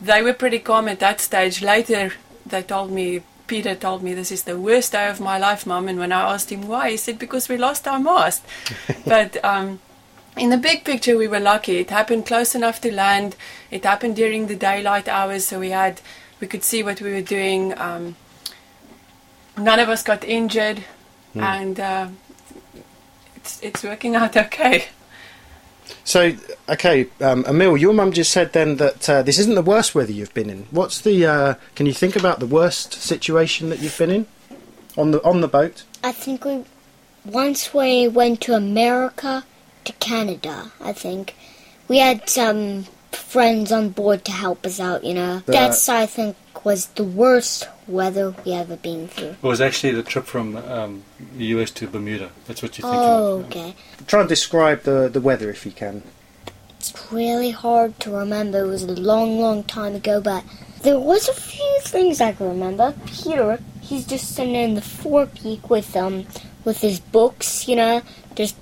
they 0.00 0.22
were 0.22 0.32
pretty 0.32 0.60
calm 0.60 0.88
at 0.88 1.00
that 1.00 1.20
stage. 1.20 1.60
Later, 1.62 2.12
they 2.46 2.62
told 2.62 2.90
me. 2.90 3.22
Peter 3.48 3.74
told 3.74 4.02
me 4.02 4.14
this 4.14 4.30
is 4.30 4.44
the 4.44 4.58
worst 4.58 4.92
day 4.92 5.08
of 5.08 5.20
my 5.20 5.38
life, 5.38 5.66
Mum. 5.66 5.88
And 5.88 5.98
when 5.98 6.12
I 6.12 6.32
asked 6.32 6.52
him 6.52 6.68
why, 6.68 6.90
he 6.90 6.96
said 6.96 7.18
because 7.18 7.48
we 7.48 7.56
lost 7.56 7.88
our 7.88 7.98
mast. 7.98 8.44
but 9.06 9.42
um, 9.44 9.80
in 10.36 10.50
the 10.50 10.58
big 10.58 10.84
picture, 10.84 11.16
we 11.16 11.26
were 11.26 11.40
lucky. 11.40 11.78
It 11.78 11.90
happened 11.90 12.26
close 12.26 12.54
enough 12.54 12.80
to 12.82 12.94
land. 12.94 13.34
It 13.70 13.84
happened 13.84 14.16
during 14.16 14.46
the 14.46 14.54
daylight 14.56 15.08
hours, 15.08 15.46
so 15.46 15.58
we 15.58 15.70
had 15.70 16.00
we 16.40 16.46
could 16.46 16.62
see 16.62 16.82
what 16.82 17.00
we 17.00 17.12
were 17.12 17.22
doing. 17.22 17.76
Um, 17.76 18.16
none 19.56 19.80
of 19.80 19.88
us 19.88 20.02
got 20.02 20.22
injured, 20.24 20.84
and 21.34 21.80
uh, 21.80 22.08
it's 23.34 23.60
it's 23.62 23.82
working 23.82 24.14
out 24.14 24.36
okay. 24.36 24.88
So, 26.04 26.34
okay, 26.68 27.06
um, 27.20 27.44
Emille, 27.44 27.78
your 27.78 27.92
mum 27.92 28.12
just 28.12 28.32
said 28.32 28.52
then 28.52 28.76
that 28.76 29.08
uh, 29.08 29.22
this 29.22 29.38
isn't 29.38 29.54
the 29.54 29.62
worst 29.62 29.94
weather 29.94 30.12
you've 30.12 30.34
been 30.34 30.50
in. 30.50 30.66
What's 30.70 31.00
the? 31.00 31.26
Uh, 31.26 31.54
can 31.74 31.86
you 31.86 31.92
think 31.92 32.16
about 32.16 32.40
the 32.40 32.46
worst 32.46 32.94
situation 32.94 33.68
that 33.70 33.80
you've 33.80 33.96
been 33.98 34.10
in 34.10 34.26
on 34.96 35.10
the 35.10 35.22
on 35.24 35.40
the 35.40 35.48
boat? 35.48 35.84
I 36.02 36.12
think 36.12 36.44
we 36.44 36.64
once 37.24 37.74
we 37.74 38.08
went 38.08 38.40
to 38.42 38.54
America 38.54 39.44
to 39.84 39.92
Canada. 39.94 40.72
I 40.80 40.92
think 40.92 41.34
we 41.88 41.98
had 41.98 42.28
some 42.28 42.86
friends 43.12 43.72
on 43.72 43.90
board 43.90 44.24
to 44.26 44.32
help 44.32 44.64
us 44.66 44.80
out. 44.80 45.04
You 45.04 45.14
know, 45.14 45.42
The- 45.46 45.52
that's 45.52 45.88
I 45.88 46.06
think 46.06 46.36
was 46.64 46.86
the 46.96 47.04
worst 47.04 47.68
weather 47.86 48.34
we 48.44 48.52
ever 48.52 48.76
been 48.76 49.08
through. 49.08 49.28
It 49.28 49.42
was 49.42 49.60
actually 49.60 49.92
the 49.92 50.02
trip 50.02 50.26
from 50.26 50.56
um, 50.56 51.02
the 51.36 51.44
US 51.56 51.70
to 51.72 51.86
Bermuda. 51.86 52.30
That's 52.46 52.62
what 52.62 52.76
you're 52.78 52.88
thinking 52.90 53.08
Oh, 53.08 53.38
of. 53.40 53.46
okay. 53.46 53.74
Try 54.06 54.20
and 54.20 54.28
describe 54.28 54.82
the 54.82 55.08
the 55.08 55.20
weather 55.20 55.50
if 55.50 55.64
you 55.64 55.72
can. 55.72 56.02
It's 56.78 56.92
really 57.10 57.50
hard 57.50 57.98
to 58.00 58.10
remember. 58.10 58.64
It 58.64 58.68
was 58.68 58.82
a 58.84 58.92
long, 58.92 59.40
long 59.40 59.64
time 59.64 59.94
ago, 59.96 60.20
but 60.20 60.44
there 60.82 60.98
was 60.98 61.28
a 61.28 61.32
few 61.34 61.78
things 61.82 62.20
I 62.20 62.32
can 62.32 62.48
remember. 62.48 62.94
Peter, 63.06 63.58
he's 63.80 64.06
just 64.06 64.34
sitting 64.34 64.54
in 64.54 64.74
the 64.74 64.80
forepeak 64.80 65.68
with 65.70 65.96
um 65.96 66.26
with 66.64 66.80
his 66.80 67.00
books, 67.00 67.66
you 67.68 67.76
know, 67.76 68.02
just 68.34 68.54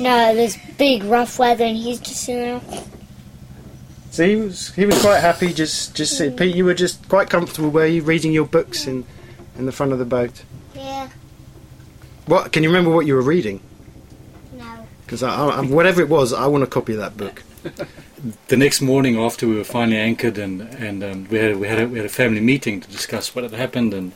no, 0.00 0.34
there's 0.34 0.56
big 0.76 1.04
rough 1.04 1.38
weather, 1.38 1.64
and 1.64 1.76
he's 1.76 2.00
just 2.00 2.22
sitting 2.24 2.60
there. 2.70 2.84
So 4.10 4.26
he 4.26 4.36
was 4.36 4.74
he 4.74 4.86
was 4.86 5.00
quite 5.00 5.20
happy. 5.20 5.52
Just 5.52 5.94
just 5.94 6.16
sit- 6.16 6.36
Pete, 6.36 6.54
you 6.54 6.64
were 6.64 6.74
just 6.74 7.08
quite 7.08 7.28
comfortable, 7.30 7.70
were 7.70 7.86
you, 7.86 8.02
reading 8.02 8.32
your 8.32 8.46
books 8.46 8.86
in 8.86 9.04
in 9.58 9.66
the 9.66 9.72
front 9.72 9.92
of 9.92 9.98
the 9.98 10.04
boat? 10.04 10.42
Yeah, 10.74 11.08
What 12.26 12.52
can 12.52 12.62
you 12.62 12.68
remember 12.68 12.90
what 12.90 13.06
you 13.06 13.14
were 13.14 13.22
reading? 13.22 13.60
no. 14.56 14.86
Because 15.04 15.22
I, 15.22 15.34
I, 15.34 15.60
whatever 15.62 16.00
it 16.00 16.08
was, 16.08 16.32
I 16.32 16.46
want 16.46 16.62
a 16.64 16.66
copy 16.66 16.92
of 16.94 16.98
that 17.00 17.16
book. 17.16 17.42
The 18.48 18.56
next 18.56 18.80
morning, 18.80 19.16
after 19.16 19.46
we 19.46 19.54
were 19.54 19.62
finally 19.62 19.96
anchored 19.98 20.38
and 20.38 20.62
and 20.62 21.04
um, 21.04 21.28
we 21.30 21.38
had 21.38 21.56
we 21.56 21.68
had 21.68 21.78
a, 21.78 21.86
we 21.86 21.98
had 21.98 22.06
a 22.06 22.08
family 22.08 22.40
meeting 22.40 22.80
to 22.80 22.90
discuss 22.90 23.32
what 23.32 23.44
had 23.44 23.52
happened 23.52 23.94
and 23.94 24.10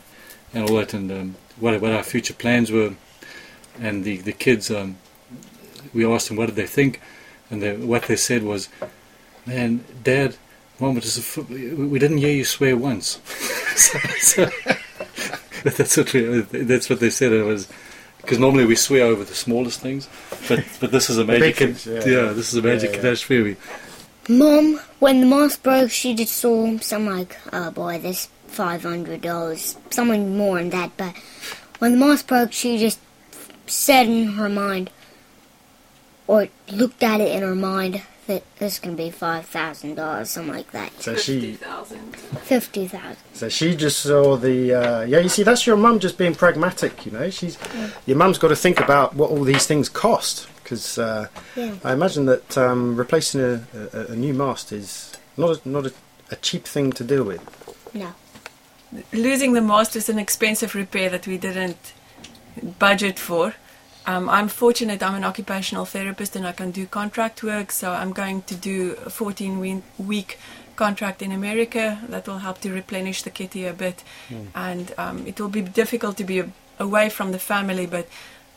and 0.53 0.69
all 0.69 0.75
that 0.75 0.93
and 0.93 1.09
um, 1.09 1.35
what 1.57 1.79
what 1.79 1.93
our 1.93 2.03
future 2.03 2.33
plans 2.33 2.69
were, 2.69 2.95
and 3.79 4.03
the 4.03 4.17
the 4.17 4.33
kids 4.33 4.69
um, 4.69 4.97
we 5.93 6.05
asked 6.05 6.27
them 6.27 6.37
what 6.37 6.47
did 6.47 6.55
they 6.55 6.67
think, 6.67 6.99
and 7.49 7.61
they, 7.61 7.75
what 7.75 8.03
they 8.03 8.15
said 8.15 8.43
was, 8.43 8.69
"Man, 9.45 9.83
Dad, 10.03 10.35
Mom, 10.79 10.97
it 10.97 11.05
is 11.05 11.17
a 11.17 11.21
f- 11.21 11.49
we 11.49 11.99
didn't 11.99 12.17
hear 12.17 12.33
you 12.33 12.45
swear 12.45 12.75
once." 12.77 13.19
so, 13.75 13.99
so 14.19 14.49
that's 15.63 15.97
what 15.97 16.13
we, 16.13 16.41
that's 16.41 16.89
what 16.89 16.99
they 16.99 17.09
said. 17.09 17.31
It 17.31 17.43
was 17.43 17.67
because 18.17 18.39
normally 18.39 18.65
we 18.65 18.75
swear 18.75 19.05
over 19.05 19.23
the 19.23 19.35
smallest 19.35 19.81
things, 19.81 20.07
but 20.47 20.63
but 20.79 20.91
this 20.91 21.09
is 21.09 21.17
a 21.17 21.25
major 21.25 21.45
big 21.45 21.55
things, 21.55 21.85
yeah. 21.85 22.05
yeah, 22.05 22.33
this 22.33 22.53
is 22.53 22.55
a 22.55 22.61
major 22.61 22.85
Yeah, 22.85 22.91
yeah. 22.91 22.97
catastrophe. 22.97 23.57
Mom, 24.29 24.79
when 24.99 25.19
the 25.19 25.25
mask 25.25 25.63
broke, 25.63 25.91
she 25.91 26.15
just 26.15 26.37
saw 26.37 26.77
something 26.79 27.13
like, 27.13 27.37
oh 27.51 27.71
boy, 27.71 27.99
this 27.99 28.29
five 28.47 28.83
hundred 28.83 29.21
dollars, 29.21 29.75
something 29.89 30.37
more 30.37 30.59
than 30.59 30.69
that. 30.69 30.91
But 30.95 31.13
when 31.79 31.91
the 31.91 31.97
mask 31.97 32.27
broke, 32.27 32.53
she 32.53 32.77
just 32.77 32.99
said 33.67 34.07
in 34.07 34.27
her 34.33 34.47
mind, 34.47 34.89
or 36.27 36.47
looked 36.71 37.03
at 37.03 37.19
it 37.21 37.31
in 37.35 37.41
her 37.41 37.55
mind, 37.55 38.01
that 38.27 38.43
this 38.57 38.79
can 38.79 38.95
be 38.95 39.09
five 39.11 39.45
thousand 39.45 39.95
dollars, 39.95 40.29
something 40.29 40.53
like 40.53 40.71
that, 40.71 40.93
So 41.01 41.15
she 41.15 41.55
50,000. 41.55 42.15
fifty 42.15 42.87
thousand. 42.87 43.17
so 43.33 43.49
she 43.49 43.75
just 43.75 43.99
saw 43.99 44.37
the 44.37 44.73
uh, 44.73 45.01
yeah. 45.01 45.19
You 45.19 45.27
see, 45.29 45.43
that's 45.43 45.67
your 45.67 45.75
mum 45.77 45.99
just 45.99 46.17
being 46.17 46.33
pragmatic. 46.33 47.05
You 47.05 47.11
know, 47.11 47.29
she's 47.29 47.57
your 48.05 48.15
mum's 48.17 48.37
got 48.37 48.47
to 48.49 48.55
think 48.55 48.79
about 48.79 49.15
what 49.15 49.29
all 49.29 49.43
these 49.43 49.67
things 49.67 49.89
cost 49.89 50.47
because 50.63 50.97
uh, 50.97 51.27
Yeah. 51.57 51.75
I 51.83 51.91
imagine 51.91 52.25
that 52.27 52.57
um, 52.57 52.95
replacing 52.95 53.41
a, 53.41 53.67
a, 53.93 53.99
a 54.13 54.15
new 54.15 54.33
mast 54.33 54.71
is 54.71 55.11
not 55.35 55.57
a, 55.65 55.69
not 55.69 55.85
a, 55.87 55.93
a 56.31 56.37
cheap 56.37 56.63
thing 56.65 56.93
to 56.93 57.03
deal 57.03 57.25
with. 57.25 57.41
No. 57.93 58.13
losing 59.11 59.51
the 59.53 59.61
mast 59.61 59.95
is 59.97 60.07
an 60.07 60.17
expensive 60.17 60.73
repair 60.75 61.09
that 61.09 61.27
we 61.27 61.37
didn't 61.37 61.91
budget 62.79 63.19
for. 63.19 63.55
Um, 64.05 64.29
I'm 64.29 64.49
fortunate 64.49 65.01
I'm 65.01 65.15
an 65.15 65.23
occupational 65.23 65.85
therapist 65.85 66.35
and 66.35 66.45
I 66.45 66.51
can 66.51 66.71
do 66.71 66.85
contract 66.85 67.41
work, 67.43 67.71
so 67.71 67.91
I'm 67.91 68.11
going 68.11 68.41
to 68.43 68.55
do 68.55 68.97
a 69.05 69.09
14 69.09 69.81
week 69.97 70.37
contract 70.75 71.21
in 71.21 71.31
America 71.31 71.99
that 72.09 72.27
will 72.27 72.39
help 72.39 72.59
to 72.61 72.73
replenish 72.73 73.21
the 73.23 73.29
kitty 73.29 73.65
a 73.65 73.73
bit. 73.73 74.03
And 74.55 74.93
um, 74.97 75.25
it 75.25 75.39
will 75.39 75.49
be 75.49 75.61
difficult 75.61 76.17
to 76.17 76.23
be 76.25 76.39
a- 76.39 76.49
away 76.79 77.09
from 77.09 77.31
the 77.31 77.39
family, 77.39 77.85
but 77.85 78.07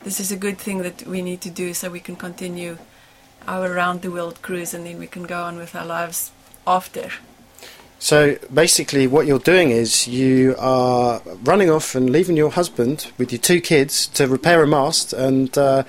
this 0.03 0.19
is 0.19 0.31
a 0.31 0.35
good 0.37 0.57
thing 0.57 0.79
that 0.83 1.07
we 1.07 1.21
need 1.21 1.39
to 1.41 1.49
do 1.49 1.73
so 1.73 1.89
we 1.89 1.99
can 2.01 2.15
continue 2.15 2.77
our 3.47 3.71
round 3.73 4.01
the 4.01 4.11
world 4.11 4.41
cruise 4.41 4.73
and 4.73 4.85
then 4.85 4.99
we 4.99 5.07
can 5.07 5.23
go 5.23 5.43
on 5.43 5.57
with 5.57 5.75
our 5.75 5.85
lives 5.85 6.31
after. 6.65 7.09
So 7.99 8.37
basically, 8.53 9.07
what 9.07 9.25
you're 9.25 9.39
doing 9.39 9.71
is 9.71 10.07
you 10.07 10.55
are 10.59 11.21
running 11.43 11.69
off 11.69 11.95
and 11.95 12.09
leaving 12.09 12.37
your 12.37 12.51
husband 12.51 13.11
with 13.17 13.31
your 13.31 13.41
two 13.41 13.59
kids 13.59 14.07
to 14.07 14.27
repair 14.27 14.61
a 14.61 14.67
mast 14.67 15.13
and 15.13 15.55
uh, 15.57 15.83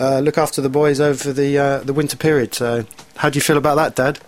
uh, 0.00 0.20
look 0.20 0.38
after 0.38 0.62
the 0.62 0.70
boys 0.70 1.00
over 1.00 1.32
the 1.32 1.58
uh, 1.58 1.78
the 1.80 1.92
winter 1.92 2.16
period. 2.16 2.54
So, 2.54 2.86
how 3.16 3.28
do 3.28 3.36
you 3.36 3.42
feel 3.42 3.58
about 3.58 3.74
that, 3.74 3.96
Dad? 3.96 4.20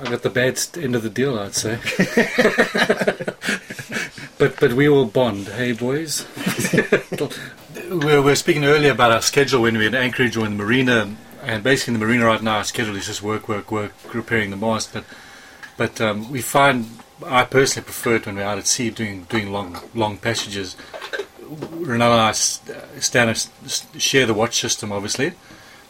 I 0.00 0.10
got 0.10 0.22
the 0.22 0.30
bad 0.30 0.60
end 0.76 0.94
of 0.94 1.02
the 1.02 1.10
deal, 1.10 1.38
I'd 1.38 1.54
say. 1.54 1.78
but 4.38 4.60
but 4.60 4.74
we 4.74 4.88
all 4.88 5.06
bond, 5.06 5.48
hey 5.48 5.72
boys. 5.72 6.26
we 7.90 8.20
were 8.20 8.36
speaking 8.36 8.64
earlier 8.64 8.92
about 8.92 9.10
our 9.10 9.22
schedule 9.22 9.62
when 9.62 9.76
we 9.76 9.84
were 9.84 9.88
in 9.88 9.94
Anchorage 9.94 10.36
or 10.36 10.44
in 10.44 10.56
the 10.56 10.62
marina, 10.62 11.16
and 11.42 11.64
basically 11.64 11.94
in 11.94 12.00
the 12.00 12.06
marina 12.06 12.26
right 12.26 12.42
now 12.42 12.58
our 12.58 12.64
schedule 12.64 12.94
is 12.94 13.06
just 13.06 13.22
work, 13.22 13.48
work, 13.48 13.72
work, 13.72 13.92
repairing 14.14 14.50
the 14.50 14.56
mast. 14.56 14.92
But 14.92 15.04
but 15.78 15.98
um, 16.02 16.30
we 16.30 16.42
find 16.42 16.86
I 17.24 17.44
personally 17.44 17.84
prefer 17.84 18.16
it 18.16 18.26
when 18.26 18.36
we're 18.36 18.42
out 18.42 18.58
at 18.58 18.66
sea 18.66 18.90
doing 18.90 19.24
doing 19.24 19.50
long 19.50 19.80
long 19.94 20.18
passages. 20.18 20.76
Renella 21.40 22.12
and 22.12 22.20
I 22.20 22.28
uh, 22.28 23.00
stand 23.00 23.30
and 23.30 24.02
share 24.02 24.26
the 24.26 24.34
watch 24.34 24.60
system, 24.60 24.92
obviously, 24.92 25.32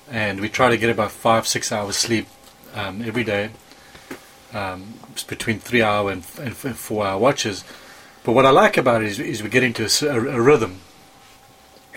and 0.08 0.40
we 0.40 0.48
try 0.48 0.68
to 0.68 0.76
get 0.76 0.90
about 0.90 1.10
five 1.10 1.48
six 1.48 1.72
hours 1.72 1.96
sleep 1.96 2.28
um, 2.74 3.02
every 3.02 3.24
day 3.24 3.50
um, 4.54 4.94
between 5.26 5.58
three 5.58 5.82
hour 5.82 6.12
and, 6.12 6.24
and, 6.38 6.56
four 6.56 7.04
hour 7.04 7.18
watches. 7.18 7.64
But 8.22 8.32
what 8.32 8.46
I 8.46 8.50
like 8.50 8.76
about 8.76 9.02
it 9.02 9.08
is, 9.08 9.18
is 9.18 9.42
we 9.42 9.48
get 9.48 9.64
into 9.64 9.88
a 10.08 10.40
rhythm, 10.40 10.80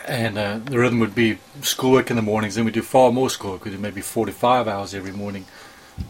and 0.08 0.38
uh, 0.38 0.60
the 0.64 0.80
rhythm 0.80 1.00
would 1.00 1.14
be 1.14 1.38
schoolwork 1.62 2.10
in 2.10 2.16
the 2.16 2.22
mornings. 2.22 2.56
Then 2.56 2.66
we 2.66 2.72
do 2.72 2.82
far 2.82 3.12
more 3.12 3.30
schoolwork. 3.30 3.66
We 3.66 3.72
do 3.72 3.78
maybe 3.78 4.02
four 4.02 4.26
to 4.26 4.32
five 4.32 4.68
hours 4.68 4.96
every 4.96 5.12
morning 5.12 5.46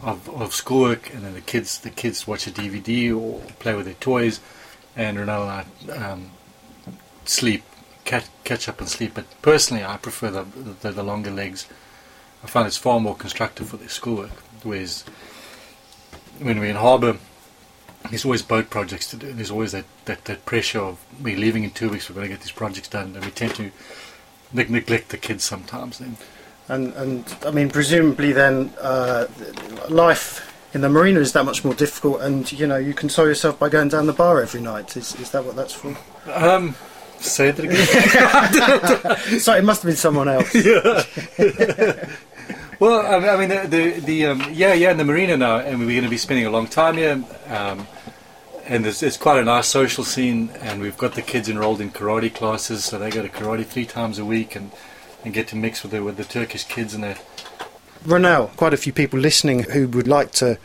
of, 0.02 0.28
of 0.28 0.54
schoolwork, 0.54 1.12
and 1.14 1.24
then 1.24 1.34
the 1.34 1.40
kids 1.40 1.78
the 1.78 1.90
kids 1.90 2.26
watch 2.26 2.46
a 2.46 2.50
DVD 2.50 3.16
or 3.16 3.40
play 3.58 3.74
with 3.74 3.86
their 3.86 3.94
toys, 3.94 4.40
and 4.96 5.16
Ronaldo 5.18 5.64
and 5.82 5.90
I 5.90 5.96
um, 5.96 6.30
sleep, 7.24 7.62
catch, 8.04 8.26
catch 8.44 8.68
up 8.68 8.80
and 8.80 8.88
sleep. 8.88 9.12
But 9.14 9.26
personally, 9.42 9.84
I 9.84 9.96
prefer 9.96 10.30
the, 10.30 10.44
the 10.82 10.92
the 10.92 11.02
longer 11.02 11.30
legs. 11.30 11.66
I 12.42 12.48
find 12.48 12.66
it's 12.66 12.76
far 12.76 12.98
more 12.98 13.14
constructive 13.14 13.68
for 13.68 13.76
their 13.76 13.88
schoolwork. 13.88 14.30
Whereas 14.62 15.04
when 16.38 16.58
we're 16.58 16.70
in 16.70 16.76
harbour, 16.76 17.18
there's 18.10 18.24
always 18.24 18.42
boat 18.42 18.70
projects 18.70 19.08
to 19.10 19.16
do. 19.16 19.32
There's 19.32 19.50
always 19.50 19.72
that, 19.72 19.84
that, 20.06 20.24
that 20.24 20.44
pressure 20.44 20.80
of 20.80 21.04
we're 21.22 21.38
leaving 21.38 21.64
in 21.64 21.70
two 21.70 21.88
weeks, 21.88 22.08
we're 22.08 22.14
going 22.14 22.26
to 22.26 22.34
get 22.34 22.40
these 22.40 22.52
projects 22.52 22.88
done, 22.88 23.14
and 23.14 23.24
we 23.24 23.30
tend 23.30 23.54
to 23.56 23.70
neglect 24.52 25.10
the 25.10 25.18
kids 25.18 25.44
sometimes. 25.44 25.98
Then, 25.98 26.16
And 26.68 26.92
and 26.94 27.24
I 27.44 27.50
mean, 27.50 27.70
presumably 27.70 28.32
then 28.32 28.72
uh, 28.80 29.26
life 29.88 30.48
in 30.74 30.80
the 30.80 30.88
marina 30.88 31.20
is 31.20 31.32
that 31.32 31.44
much 31.44 31.64
more 31.64 31.74
difficult, 31.74 32.20
and 32.20 32.50
you 32.52 32.66
know 32.66 32.76
you 32.76 32.94
console 32.94 33.26
yourself 33.26 33.58
by 33.58 33.68
going 33.68 33.88
down 33.88 34.06
the 34.06 34.12
bar 34.12 34.40
every 34.40 34.60
night. 34.60 34.96
Is 34.96 35.16
is 35.16 35.32
that 35.32 35.44
what 35.44 35.56
that's 35.56 35.74
for? 35.74 35.96
um, 36.32 36.76
say 37.18 37.50
that 37.50 37.64
again. 37.64 39.36
Sorry, 39.40 39.58
it 39.58 39.64
must 39.64 39.82
have 39.82 39.88
been 39.88 39.96
someone 39.96 40.28
else. 40.28 40.54
well, 42.78 43.04
I 43.06 43.18
mean, 43.18 43.28
I 43.28 43.36
mean 43.36 43.48
the 43.48 43.66
the, 43.68 44.00
the 44.00 44.26
um, 44.26 44.40
yeah 44.52 44.72
yeah 44.72 44.92
in 44.92 44.96
the 44.96 45.04
marina 45.04 45.36
now, 45.36 45.58
and 45.58 45.80
we're 45.80 45.88
going 45.88 46.04
to 46.04 46.08
be 46.08 46.16
spending 46.16 46.46
a 46.46 46.50
long 46.50 46.66
time 46.66 46.96
here. 46.96 47.22
Um, 47.48 47.86
and 48.64 48.84
there's, 48.84 49.02
it's 49.02 49.16
quite 49.16 49.40
a 49.40 49.44
nice 49.44 49.66
social 49.66 50.04
scene, 50.04 50.50
and 50.60 50.80
we've 50.80 50.96
got 50.96 51.14
the 51.14 51.22
kids 51.22 51.48
enrolled 51.48 51.80
in 51.80 51.90
karate 51.90 52.32
classes, 52.32 52.84
so 52.84 52.96
they 52.96 53.10
go 53.10 53.20
to 53.20 53.28
karate 53.28 53.66
three 53.66 53.84
times 53.84 54.20
a 54.20 54.24
week, 54.24 54.54
and, 54.54 54.70
and 55.24 55.32
get 55.32 55.48
to 55.48 55.56
mix 55.56 55.82
with 55.82 55.92
the 55.92 56.02
with 56.02 56.16
the 56.16 56.24
Turkish 56.24 56.64
kids 56.64 56.94
and 56.94 57.04
that. 57.04 57.22
Ranelle, 58.04 58.48
quite 58.56 58.74
a 58.74 58.76
few 58.76 58.92
people 58.92 59.18
listening 59.18 59.64
who 59.64 59.88
would 59.88 60.08
like 60.08 60.32
to 60.32 60.58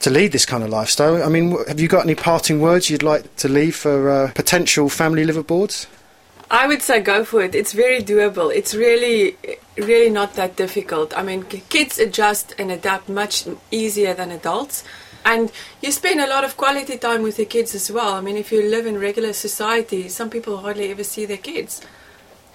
to 0.00 0.10
lead 0.10 0.32
this 0.32 0.44
kind 0.44 0.62
of 0.62 0.70
lifestyle. 0.70 1.22
I 1.22 1.28
mean, 1.28 1.56
have 1.66 1.80
you 1.80 1.88
got 1.88 2.04
any 2.04 2.14
parting 2.14 2.60
words 2.60 2.90
you'd 2.90 3.02
like 3.02 3.36
to 3.36 3.48
leave 3.48 3.76
for 3.76 4.10
uh, 4.10 4.32
potential 4.34 4.88
family 4.88 5.24
liveaboards? 5.24 5.86
I 6.50 6.66
would 6.66 6.82
say 6.82 7.00
go 7.00 7.24
for 7.24 7.42
it. 7.42 7.54
It's 7.54 7.72
very 7.72 8.02
doable. 8.02 8.54
It's 8.54 8.74
really, 8.74 9.36
really 9.78 10.10
not 10.10 10.34
that 10.34 10.56
difficult. 10.56 11.16
I 11.16 11.22
mean, 11.22 11.44
kids 11.44 11.98
adjust 11.98 12.54
and 12.58 12.70
adapt 12.70 13.08
much 13.08 13.46
easier 13.70 14.12
than 14.12 14.30
adults. 14.30 14.84
And 15.24 15.50
you 15.80 15.90
spend 15.90 16.20
a 16.20 16.26
lot 16.26 16.44
of 16.44 16.58
quality 16.58 16.98
time 16.98 17.22
with 17.22 17.38
the 17.38 17.46
kids 17.46 17.74
as 17.74 17.90
well. 17.90 18.12
I 18.12 18.20
mean, 18.20 18.36
if 18.36 18.52
you 18.52 18.62
live 18.62 18.84
in 18.84 19.00
regular 19.00 19.32
society, 19.32 20.08
some 20.08 20.28
people 20.28 20.58
hardly 20.58 20.90
ever 20.90 21.02
see 21.02 21.24
their 21.24 21.38
kids. 21.38 21.80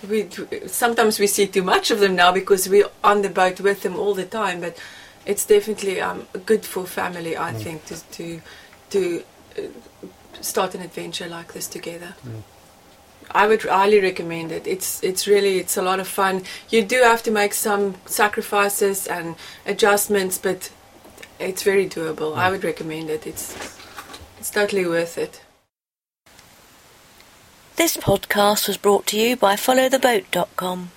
We 0.07 0.29
sometimes 0.67 1.19
we 1.19 1.27
see 1.27 1.47
too 1.47 1.63
much 1.63 1.91
of 1.91 1.99
them 1.99 2.15
now 2.15 2.31
because 2.31 2.69
we're 2.69 2.89
on 3.03 3.21
the 3.21 3.29
boat 3.29 3.59
with 3.59 3.81
them 3.81 3.95
all 3.95 4.13
the 4.13 4.25
time. 4.25 4.61
But 4.61 4.77
it's 5.25 5.45
definitely 5.45 5.99
um, 6.01 6.27
good 6.45 6.65
for 6.65 6.85
family, 6.85 7.37
I 7.37 7.53
think, 7.53 7.85
to 7.85 7.95
to 8.11 8.41
to 8.91 9.23
uh, 9.57 9.61
start 10.41 10.75
an 10.75 10.81
adventure 10.81 11.27
like 11.27 11.53
this 11.53 11.67
together. 11.67 12.15
I 13.31 13.45
would 13.47 13.61
highly 13.63 13.99
recommend 13.99 14.51
it. 14.51 14.65
It's 14.65 15.03
it's 15.03 15.27
really 15.27 15.59
it's 15.59 15.77
a 15.77 15.81
lot 15.81 15.99
of 15.99 16.07
fun. 16.07 16.43
You 16.69 16.83
do 16.83 17.01
have 17.03 17.21
to 17.23 17.31
make 17.31 17.53
some 17.53 17.95
sacrifices 18.05 19.05
and 19.07 19.35
adjustments, 19.65 20.37
but 20.37 20.71
it's 21.39 21.63
very 21.63 21.87
doable. 21.87 22.35
I 22.35 22.49
would 22.49 22.63
recommend 22.63 23.09
it. 23.09 23.27
It's 23.27 23.55
it's 24.39 24.49
totally 24.49 24.85
worth 24.85 25.17
it. 25.17 25.41
This 27.79 27.95
podcast 27.95 28.67
was 28.67 28.75
brought 28.75 29.07
to 29.07 29.17
you 29.17 29.37
by 29.37 29.55
followtheboat.com. 29.55 30.91